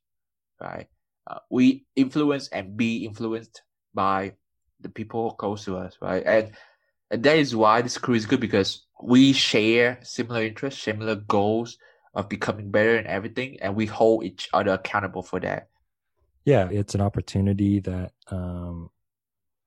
right? 0.61 0.87
Uh, 1.27 1.39
we 1.51 1.87
influence 1.97 2.49
and 2.49 2.77
be 2.77 3.05
influenced 3.05 3.63
by 3.95 4.33
the 4.81 4.89
people 4.89 5.33
close 5.33 5.65
to 5.65 5.77
us, 5.77 5.97
right? 6.01 6.23
And 6.25 6.53
and 7.11 7.23
that 7.23 7.39
is 7.39 7.57
why 7.57 7.81
this 7.81 7.99
crew 7.99 8.15
is 8.15 8.27
good 8.27 8.41
because 8.41 8.85
we 9.03 9.33
share 9.33 9.99
similar 10.03 10.43
interests, 10.43 10.83
similar 10.83 11.15
goals 11.15 11.79
of 12.15 12.29
becoming 12.29 12.71
better 12.71 12.97
and 12.97 13.07
everything, 13.07 13.59
and 13.61 13.75
we 13.75 13.87
hold 13.87 14.25
each 14.25 14.49
other 14.53 14.73
accountable 14.73 15.23
for 15.23 15.41
that. 15.41 15.69
Yeah, 16.45 16.69
it's 16.71 16.95
an 16.95 17.01
opportunity 17.01 17.81
that 17.81 18.13
um, 18.31 18.91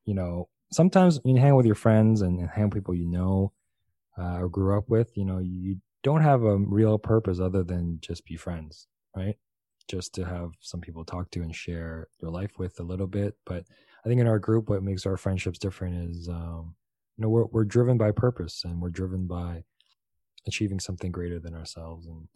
you 0.05 0.13
know, 0.13 0.49
sometimes 0.71 1.19
you 1.23 1.35
hang 1.37 1.55
with 1.55 1.65
your 1.65 1.75
friends 1.75 2.21
and 2.21 2.49
hang 2.49 2.65
with 2.65 2.73
people 2.73 2.95
you 2.95 3.07
know 3.07 3.53
uh, 4.17 4.37
or 4.37 4.49
grew 4.49 4.77
up 4.77 4.89
with, 4.89 5.15
you 5.15 5.25
know, 5.25 5.39
you 5.39 5.77
don't 6.03 6.21
have 6.21 6.43
a 6.43 6.57
real 6.57 6.97
purpose 6.97 7.39
other 7.39 7.63
than 7.63 7.99
just 8.01 8.25
be 8.25 8.35
friends, 8.35 8.87
right? 9.15 9.37
Just 9.87 10.13
to 10.15 10.25
have 10.25 10.51
some 10.59 10.81
people 10.81 11.05
talk 11.05 11.31
to 11.31 11.41
and 11.41 11.55
share 11.55 12.07
your 12.21 12.31
life 12.31 12.57
with 12.57 12.79
a 12.79 12.83
little 12.83 13.07
bit. 13.07 13.35
But 13.45 13.65
I 14.03 14.09
think 14.09 14.19
in 14.19 14.27
our 14.27 14.39
group, 14.39 14.69
what 14.69 14.83
makes 14.83 15.05
our 15.05 15.17
friendships 15.17 15.59
different 15.59 16.09
is, 16.09 16.27
um, 16.27 16.75
you 17.17 17.23
know, 17.23 17.29
we're 17.29 17.45
we're 17.45 17.65
driven 17.65 17.97
by 17.97 18.11
purpose 18.11 18.63
and 18.65 18.81
we're 18.81 18.89
driven 18.89 19.27
by 19.27 19.63
achieving 20.47 20.79
something 20.79 21.11
greater 21.11 21.39
than 21.39 21.53
ourselves. 21.53 22.07
And 22.07 22.27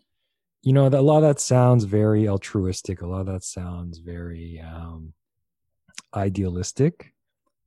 you 0.62 0.74
know, 0.74 0.88
a 0.88 0.90
lot 0.90 1.18
of 1.18 1.24
that 1.24 1.40
sounds 1.40 1.84
very 1.84 2.28
altruistic. 2.28 3.02
A 3.02 3.08
lot 3.08 3.22
of 3.22 3.28
that 3.28 3.44
sounds 3.44 4.00
very 4.00 4.60
um, 4.60 5.14
idealistic. 6.14 7.14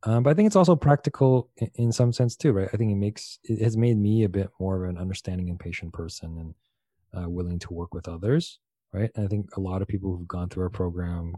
Um, 0.05 0.23
but 0.23 0.31
I 0.31 0.35
think 0.35 0.47
it's 0.47 0.57
also 0.57 0.77
practical 0.77 1.51
in, 1.57 1.71
in, 1.75 1.93
some 1.93 2.13
sense 2.13 2.37
too, 2.37 2.53
right? 2.53 2.69
I 2.73 2.77
think 2.77 2.93
it 2.93 2.97
makes 2.97 3.41
it 3.45 3.61
has 3.63 3.77
made 3.77 3.99
me 3.99 4.23
a 4.23 4.29
bit 4.29 4.49
more 4.61 4.85
of 4.85 4.91
an 4.91 4.97
understanding 4.97 5.51
and 5.51 5.59
patient 5.59 5.93
person 5.93 6.39
and 6.39 7.25
uh, 7.25 7.29
willing 7.29 7.59
to 7.61 7.73
work 7.73 7.95
with 7.95 8.09
others, 8.09 8.61
right? 8.93 9.11
And 9.17 9.25
I 9.25 9.29
think 9.29 9.57
a 9.57 9.61
lot 9.61 9.83
of 9.83 9.89
people 9.89 10.17
who've 10.17 10.29
gone 10.29 10.49
through 10.49 10.65
our 10.65 10.71
program 10.71 11.35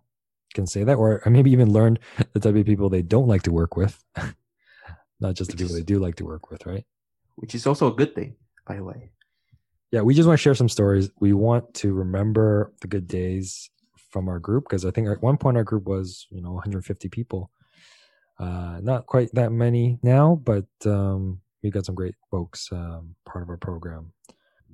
can 0.54 0.66
say 0.66 0.84
that, 0.84 0.96
or 0.96 1.22
maybe 1.26 1.50
even 1.50 1.72
learned 1.72 1.98
the 2.32 2.40
type 2.40 2.54
of 2.54 2.66
people 2.66 2.88
they 2.88 3.02
don't 3.02 3.28
like 3.28 3.42
to 3.42 3.52
work 3.52 3.76
with, 3.76 4.02
not 5.20 5.34
just 5.34 5.50
Which 5.50 5.56
the 5.56 5.56
people 5.56 5.76
is, 5.76 5.80
they 5.80 5.84
do 5.84 5.98
like 5.98 6.16
to 6.16 6.24
work 6.24 6.50
with, 6.50 6.66
right? 6.66 6.84
Which 7.36 7.54
is 7.54 7.66
also 7.66 7.92
a 7.92 7.94
good 7.94 8.14
thing, 8.14 8.36
by 8.66 8.76
the 8.76 8.84
way. 8.84 9.12
Yeah, 9.92 10.02
we 10.02 10.14
just 10.14 10.26
want 10.26 10.38
to 10.38 10.42
share 10.42 10.54
some 10.54 10.68
stories. 10.68 11.10
We 11.18 11.32
want 11.32 11.74
to 11.74 11.92
remember 11.92 12.72
the 12.80 12.86
good 12.86 13.08
days 13.08 13.70
from 14.10 14.28
our 14.28 14.38
group 14.38 14.64
because 14.64 14.84
I 14.84 14.90
think 14.90 15.08
at 15.08 15.22
one 15.22 15.36
point 15.36 15.56
our 15.56 15.64
group 15.64 15.86
was, 15.86 16.26
you 16.30 16.40
know, 16.40 16.52
150 16.52 17.08
people 17.08 17.50
uh, 18.40 18.80
not 18.82 19.06
quite 19.06 19.28
that 19.34 19.52
many 19.52 19.98
now, 20.02 20.40
but 20.42 20.66
um, 20.86 21.40
we 21.62 21.70
got 21.70 21.84
some 21.84 21.94
great 21.94 22.14
folks 22.30 22.68
um, 22.72 23.14
part 23.26 23.42
of 23.42 23.50
our 23.50 23.58
program. 23.58 24.12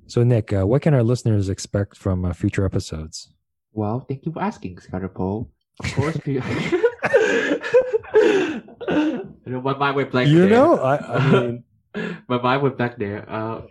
So, 0.07 0.23
Nick, 0.23 0.53
uh, 0.53 0.65
what 0.65 0.81
can 0.81 0.93
our 0.93 1.03
listeners 1.03 1.49
expect 1.49 1.97
from 1.97 2.23
uh, 2.23 2.31
future 2.31 2.65
episodes? 2.65 3.33
Well, 3.73 3.99
thank 4.07 4.25
you 4.25 4.31
for 4.31 4.41
asking, 4.41 4.79
Scouter 4.79 5.09
Paul. 5.09 5.51
Of 5.83 5.93
course, 5.93 6.17
you 6.25 6.41
know, 9.45 9.61
my 9.61 9.77
mind 9.77 9.95
went 9.95 10.11
blank. 10.11 10.29
You 10.29 10.41
there. 10.41 10.49
know, 10.49 10.79
I, 10.79 10.97
I 10.97 11.31
mean, 11.31 11.63
my 12.27 12.41
mind 12.41 12.63
went 12.63 12.77
back 12.77 12.97
there. 12.97 13.29
Uh, 13.29 13.61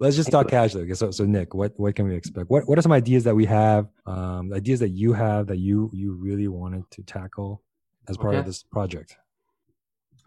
Let's 0.00 0.16
just 0.16 0.30
talk 0.30 0.48
casually. 0.48 0.92
So, 0.94 1.10
so 1.10 1.24
Nick, 1.24 1.54
what 1.54 1.72
what 1.78 1.94
can 1.94 2.06
we 2.06 2.14
expect? 2.14 2.50
What 2.50 2.68
what 2.68 2.78
are 2.78 2.82
some 2.82 2.92
ideas 2.92 3.24
that 3.24 3.34
we 3.34 3.46
have? 3.46 3.88
Um, 4.06 4.52
ideas 4.52 4.80
that 4.80 4.90
you 4.90 5.12
have 5.14 5.46
that 5.46 5.58
you 5.58 5.90
you 5.94 6.12
really 6.12 6.48
wanted 6.48 6.90
to 6.90 7.02
tackle 7.02 7.62
as 8.08 8.16
part 8.16 8.34
okay. 8.34 8.40
of 8.40 8.46
this 8.46 8.62
project? 8.62 9.16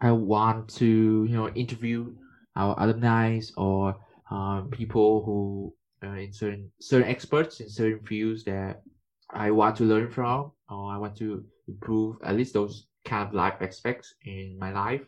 I 0.00 0.12
want 0.12 0.68
to, 0.76 0.86
you 0.86 1.36
know, 1.36 1.48
interview 1.50 2.14
our 2.56 2.74
alumni 2.78 3.40
or 3.56 3.96
um, 4.30 4.68
people 4.70 5.22
who 5.24 5.74
uh, 6.06 6.14
in 6.14 6.32
certain 6.32 6.70
certain 6.80 7.08
experts 7.08 7.60
in 7.60 7.68
certain 7.68 8.00
fields 8.06 8.44
that 8.44 8.82
I 9.30 9.50
want 9.50 9.76
to 9.76 9.84
learn 9.84 10.10
from, 10.10 10.52
or 10.70 10.90
I 10.92 10.98
want 10.98 11.16
to 11.18 11.44
improve 11.66 12.16
at 12.24 12.36
least 12.36 12.54
those 12.54 12.86
kind 13.04 13.26
of 13.26 13.34
life 13.34 13.56
aspects 13.60 14.14
in 14.24 14.58
my 14.58 14.72
life. 14.72 15.02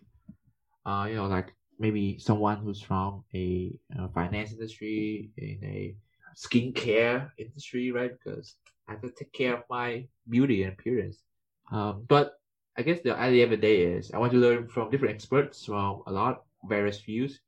Uh, 0.84 1.06
you 1.08 1.16
know, 1.16 1.26
like 1.26 1.52
maybe 1.78 2.18
someone 2.18 2.58
who's 2.58 2.80
from 2.80 3.24
a 3.34 3.72
uh, 3.98 4.08
finance 4.08 4.52
industry, 4.52 5.30
in 5.36 5.58
a 5.64 5.94
skincare 6.36 7.30
industry, 7.38 7.90
right? 7.92 8.12
Because 8.12 8.56
I 8.88 8.92
have 8.92 9.02
to 9.02 9.10
take 9.10 9.32
care 9.32 9.56
of 9.56 9.64
my 9.70 10.06
beauty 10.28 10.62
and 10.62 10.72
appearance. 10.72 11.22
Um, 11.72 12.04
but 12.08 12.34
I 12.76 12.82
guess 12.82 13.00
the 13.00 13.16
idea 13.16 13.44
of 13.44 13.50
the 13.50 13.56
day 13.56 13.82
is 13.82 14.10
I 14.12 14.18
want 14.18 14.32
to 14.32 14.38
learn 14.38 14.68
from 14.68 14.90
different 14.90 15.14
experts 15.14 15.64
from 15.64 16.02
a 16.06 16.12
lot 16.12 16.44
various 16.68 17.00
views, 17.00 17.40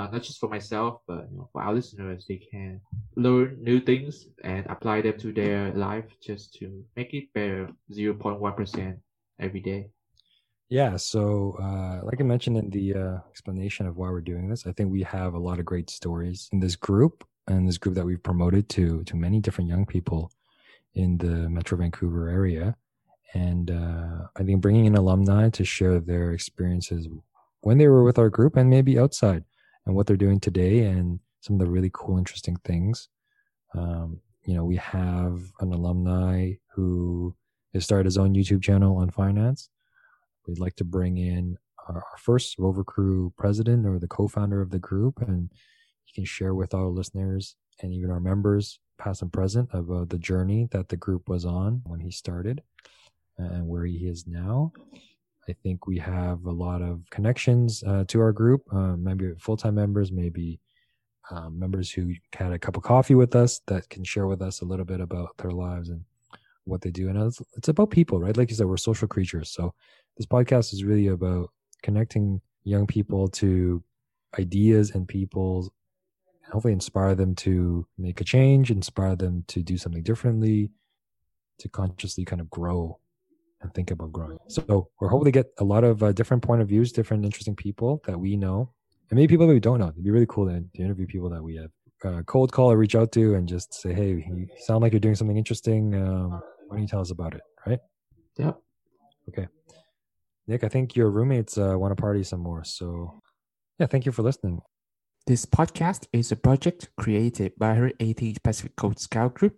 uh, 0.00 0.10
not 0.10 0.22
just 0.22 0.38
for 0.38 0.48
myself, 0.48 1.00
but 1.06 1.28
you 1.30 1.36
know, 1.36 1.48
for 1.52 1.62
our 1.62 1.74
listeners, 1.74 2.24
they 2.26 2.36
can 2.36 2.80
learn 3.16 3.58
new 3.60 3.80
things 3.80 4.28
and 4.42 4.66
apply 4.66 5.02
them 5.02 5.18
to 5.18 5.32
their 5.32 5.72
life 5.74 6.06
just 6.22 6.54
to 6.54 6.82
make 6.96 7.12
it 7.12 7.32
better 7.34 7.68
0.1% 7.92 8.96
every 9.38 9.60
day. 9.60 9.90
Yeah, 10.70 10.96
so 10.96 11.56
uh, 11.60 12.00
like 12.04 12.20
I 12.20 12.24
mentioned 12.24 12.56
in 12.56 12.70
the 12.70 12.94
uh, 12.94 13.18
explanation 13.28 13.86
of 13.86 13.96
why 13.96 14.08
we're 14.08 14.20
doing 14.20 14.48
this, 14.48 14.66
I 14.66 14.72
think 14.72 14.90
we 14.90 15.02
have 15.02 15.34
a 15.34 15.38
lot 15.38 15.58
of 15.58 15.64
great 15.64 15.90
stories 15.90 16.48
in 16.52 16.60
this 16.60 16.76
group 16.76 17.24
and 17.48 17.68
this 17.68 17.78
group 17.78 17.96
that 17.96 18.06
we've 18.06 18.22
promoted 18.22 18.68
to 18.70 19.02
to 19.04 19.16
many 19.16 19.40
different 19.40 19.68
young 19.68 19.84
people 19.84 20.30
in 20.94 21.18
the 21.18 21.48
Metro 21.50 21.76
Vancouver 21.76 22.28
area 22.28 22.76
and 23.34 23.70
uh, 23.70 24.26
I 24.36 24.42
think 24.42 24.60
bringing 24.60 24.86
in 24.86 24.96
alumni 24.96 25.50
to 25.50 25.64
share 25.64 26.00
their 26.00 26.32
experiences 26.32 27.08
when 27.60 27.78
they 27.78 27.88
were 27.88 28.02
with 28.02 28.18
our 28.18 28.28
group 28.28 28.56
and 28.56 28.68
maybe 28.68 28.98
outside 28.98 29.44
and 29.86 29.94
what 29.94 30.06
they're 30.06 30.16
doing 30.16 30.40
today 30.40 30.84
and 30.84 31.20
some 31.40 31.54
of 31.54 31.60
the 31.60 31.70
really 31.70 31.90
cool, 31.92 32.18
interesting 32.18 32.56
things. 32.64 33.08
Um, 33.74 34.20
you 34.44 34.54
know, 34.54 34.64
we 34.64 34.76
have 34.76 35.40
an 35.60 35.72
alumni 35.72 36.52
who 36.74 37.34
has 37.74 37.84
started 37.84 38.06
his 38.06 38.18
own 38.18 38.34
YouTube 38.34 38.62
channel 38.62 38.96
on 38.96 39.10
finance. 39.10 39.68
We'd 40.46 40.58
like 40.58 40.76
to 40.76 40.84
bring 40.84 41.18
in 41.18 41.56
our, 41.88 42.04
first 42.18 42.58
Rover 42.58 42.84
Crew 42.84 43.32
president 43.36 43.86
or 43.86 43.98
the 43.98 44.08
co-founder 44.08 44.60
of 44.60 44.70
the 44.70 44.78
group, 44.78 45.22
and 45.22 45.50
he 46.04 46.12
can 46.12 46.24
share 46.24 46.54
with 46.54 46.74
our 46.74 46.86
listeners 46.86 47.56
and 47.80 47.92
even 47.92 48.10
our 48.10 48.20
members, 48.20 48.78
past 48.98 49.22
and 49.22 49.32
present, 49.32 49.70
about 49.72 50.10
the 50.10 50.18
journey 50.18 50.68
that 50.72 50.88
the 50.88 50.96
group 50.96 51.28
was 51.28 51.44
on 51.44 51.82
when 51.86 52.00
he 52.00 52.10
started 52.10 52.62
and 53.38 53.66
where 53.66 53.84
he 53.84 54.06
is 54.06 54.26
now. 54.26 54.72
I 55.48 55.54
think 55.62 55.86
we 55.86 55.98
have 55.98 56.44
a 56.44 56.50
lot 56.50 56.82
of 56.82 57.02
connections 57.10 57.82
uh, 57.84 58.04
to 58.08 58.20
our 58.20 58.32
group, 58.32 58.62
uh, 58.72 58.96
maybe 58.96 59.32
full 59.38 59.56
time 59.56 59.74
members, 59.74 60.12
maybe 60.12 60.60
um, 61.30 61.58
members 61.58 61.90
who 61.90 62.12
had 62.34 62.52
a 62.52 62.58
cup 62.58 62.76
of 62.76 62.82
coffee 62.82 63.14
with 63.14 63.34
us 63.34 63.60
that 63.66 63.88
can 63.88 64.04
share 64.04 64.26
with 64.26 64.42
us 64.42 64.60
a 64.60 64.64
little 64.64 64.84
bit 64.84 65.00
about 65.00 65.36
their 65.38 65.50
lives 65.50 65.88
and 65.88 66.04
what 66.64 66.80
they 66.80 66.90
do. 66.90 67.08
And 67.08 67.18
it's, 67.18 67.40
it's 67.56 67.68
about 67.68 67.90
people, 67.90 68.20
right? 68.20 68.36
Like 68.36 68.50
you 68.50 68.56
said, 68.56 68.66
we're 68.66 68.76
social 68.76 69.08
creatures. 69.08 69.50
So 69.50 69.74
this 70.16 70.26
podcast 70.26 70.72
is 70.72 70.84
really 70.84 71.08
about 71.08 71.50
connecting 71.82 72.40
young 72.64 72.86
people 72.86 73.28
to 73.28 73.82
ideas 74.38 74.90
and 74.90 75.08
people, 75.08 75.72
hopefully 76.50 76.72
inspire 76.72 77.14
them 77.14 77.34
to 77.36 77.86
make 77.96 78.20
a 78.20 78.24
change, 78.24 78.70
inspire 78.70 79.16
them 79.16 79.44
to 79.48 79.62
do 79.62 79.78
something 79.78 80.02
differently, 80.02 80.70
to 81.58 81.68
consciously 81.68 82.24
kind 82.24 82.40
of 82.40 82.50
grow 82.50 82.98
and 83.62 83.72
think 83.74 83.90
about 83.90 84.12
growing. 84.12 84.38
So 84.48 84.88
we're 85.00 85.08
hoping 85.08 85.26
to 85.26 85.30
get 85.30 85.52
a 85.58 85.64
lot 85.64 85.84
of 85.84 86.02
uh, 86.02 86.12
different 86.12 86.42
point 86.42 86.62
of 86.62 86.68
views, 86.68 86.92
different 86.92 87.24
interesting 87.24 87.56
people 87.56 88.02
that 88.06 88.18
we 88.18 88.36
know, 88.36 88.72
and 89.10 89.18
maybe 89.18 89.32
people 89.32 89.46
that 89.46 89.52
we 89.52 89.60
don't 89.60 89.78
know. 89.78 89.88
It'd 89.88 90.04
be 90.04 90.10
really 90.10 90.26
cool 90.26 90.46
to, 90.46 90.60
to 90.60 90.82
interview 90.82 91.06
people 91.06 91.30
that 91.30 91.42
we 91.42 91.56
have 91.56 91.70
uh, 92.04 92.22
cold 92.22 92.52
call 92.52 92.72
or 92.72 92.76
reach 92.76 92.94
out 92.94 93.12
to 93.12 93.34
and 93.34 93.46
just 93.48 93.74
say, 93.74 93.92
"Hey, 93.92 94.24
you 94.26 94.48
sound 94.60 94.82
like 94.82 94.92
you're 94.92 95.00
doing 95.00 95.14
something 95.14 95.36
interesting. 95.36 95.94
Um, 95.94 96.30
why 96.66 96.76
don't 96.76 96.82
you 96.82 96.88
tell 96.88 97.00
us 97.00 97.10
about 97.10 97.34
it?" 97.34 97.42
Right? 97.66 97.80
Yeah. 98.38 98.52
Okay. 99.28 99.48
Nick, 100.46 100.64
I 100.64 100.68
think 100.68 100.96
your 100.96 101.10
roommates 101.10 101.58
uh, 101.58 101.78
want 101.78 101.92
to 101.92 102.00
party 102.00 102.24
some 102.24 102.40
more. 102.40 102.64
So, 102.64 103.20
yeah, 103.78 103.86
thank 103.86 104.06
you 104.06 104.12
for 104.12 104.22
listening. 104.22 104.60
This 105.26 105.44
podcast 105.46 106.06
is 106.12 106.32
a 106.32 106.36
project 106.36 106.88
created 106.96 107.52
by 107.56 107.74
her 107.74 107.92
18 108.00 108.36
Pacific 108.42 108.74
Coast 108.74 109.00
Scout 109.00 109.34
Group 109.34 109.54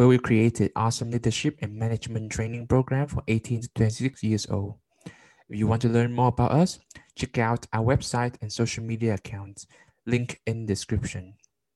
where 0.00 0.08
we 0.08 0.16
created 0.16 0.72
awesome 0.76 1.10
leadership 1.10 1.58
and 1.60 1.76
management 1.76 2.32
training 2.32 2.66
program 2.66 3.06
for 3.06 3.22
18 3.28 3.60
to 3.60 3.68
26 3.74 4.22
years 4.22 4.46
old. 4.48 4.76
If 5.04 5.58
you 5.58 5.66
want 5.66 5.82
to 5.82 5.90
learn 5.90 6.14
more 6.14 6.28
about 6.28 6.52
us, 6.52 6.78
check 7.14 7.36
out 7.36 7.66
our 7.74 7.84
website 7.84 8.36
and 8.40 8.50
social 8.50 8.82
media 8.82 9.12
accounts, 9.12 9.66
link 10.06 10.40
in 10.46 10.64
description. 10.64 11.34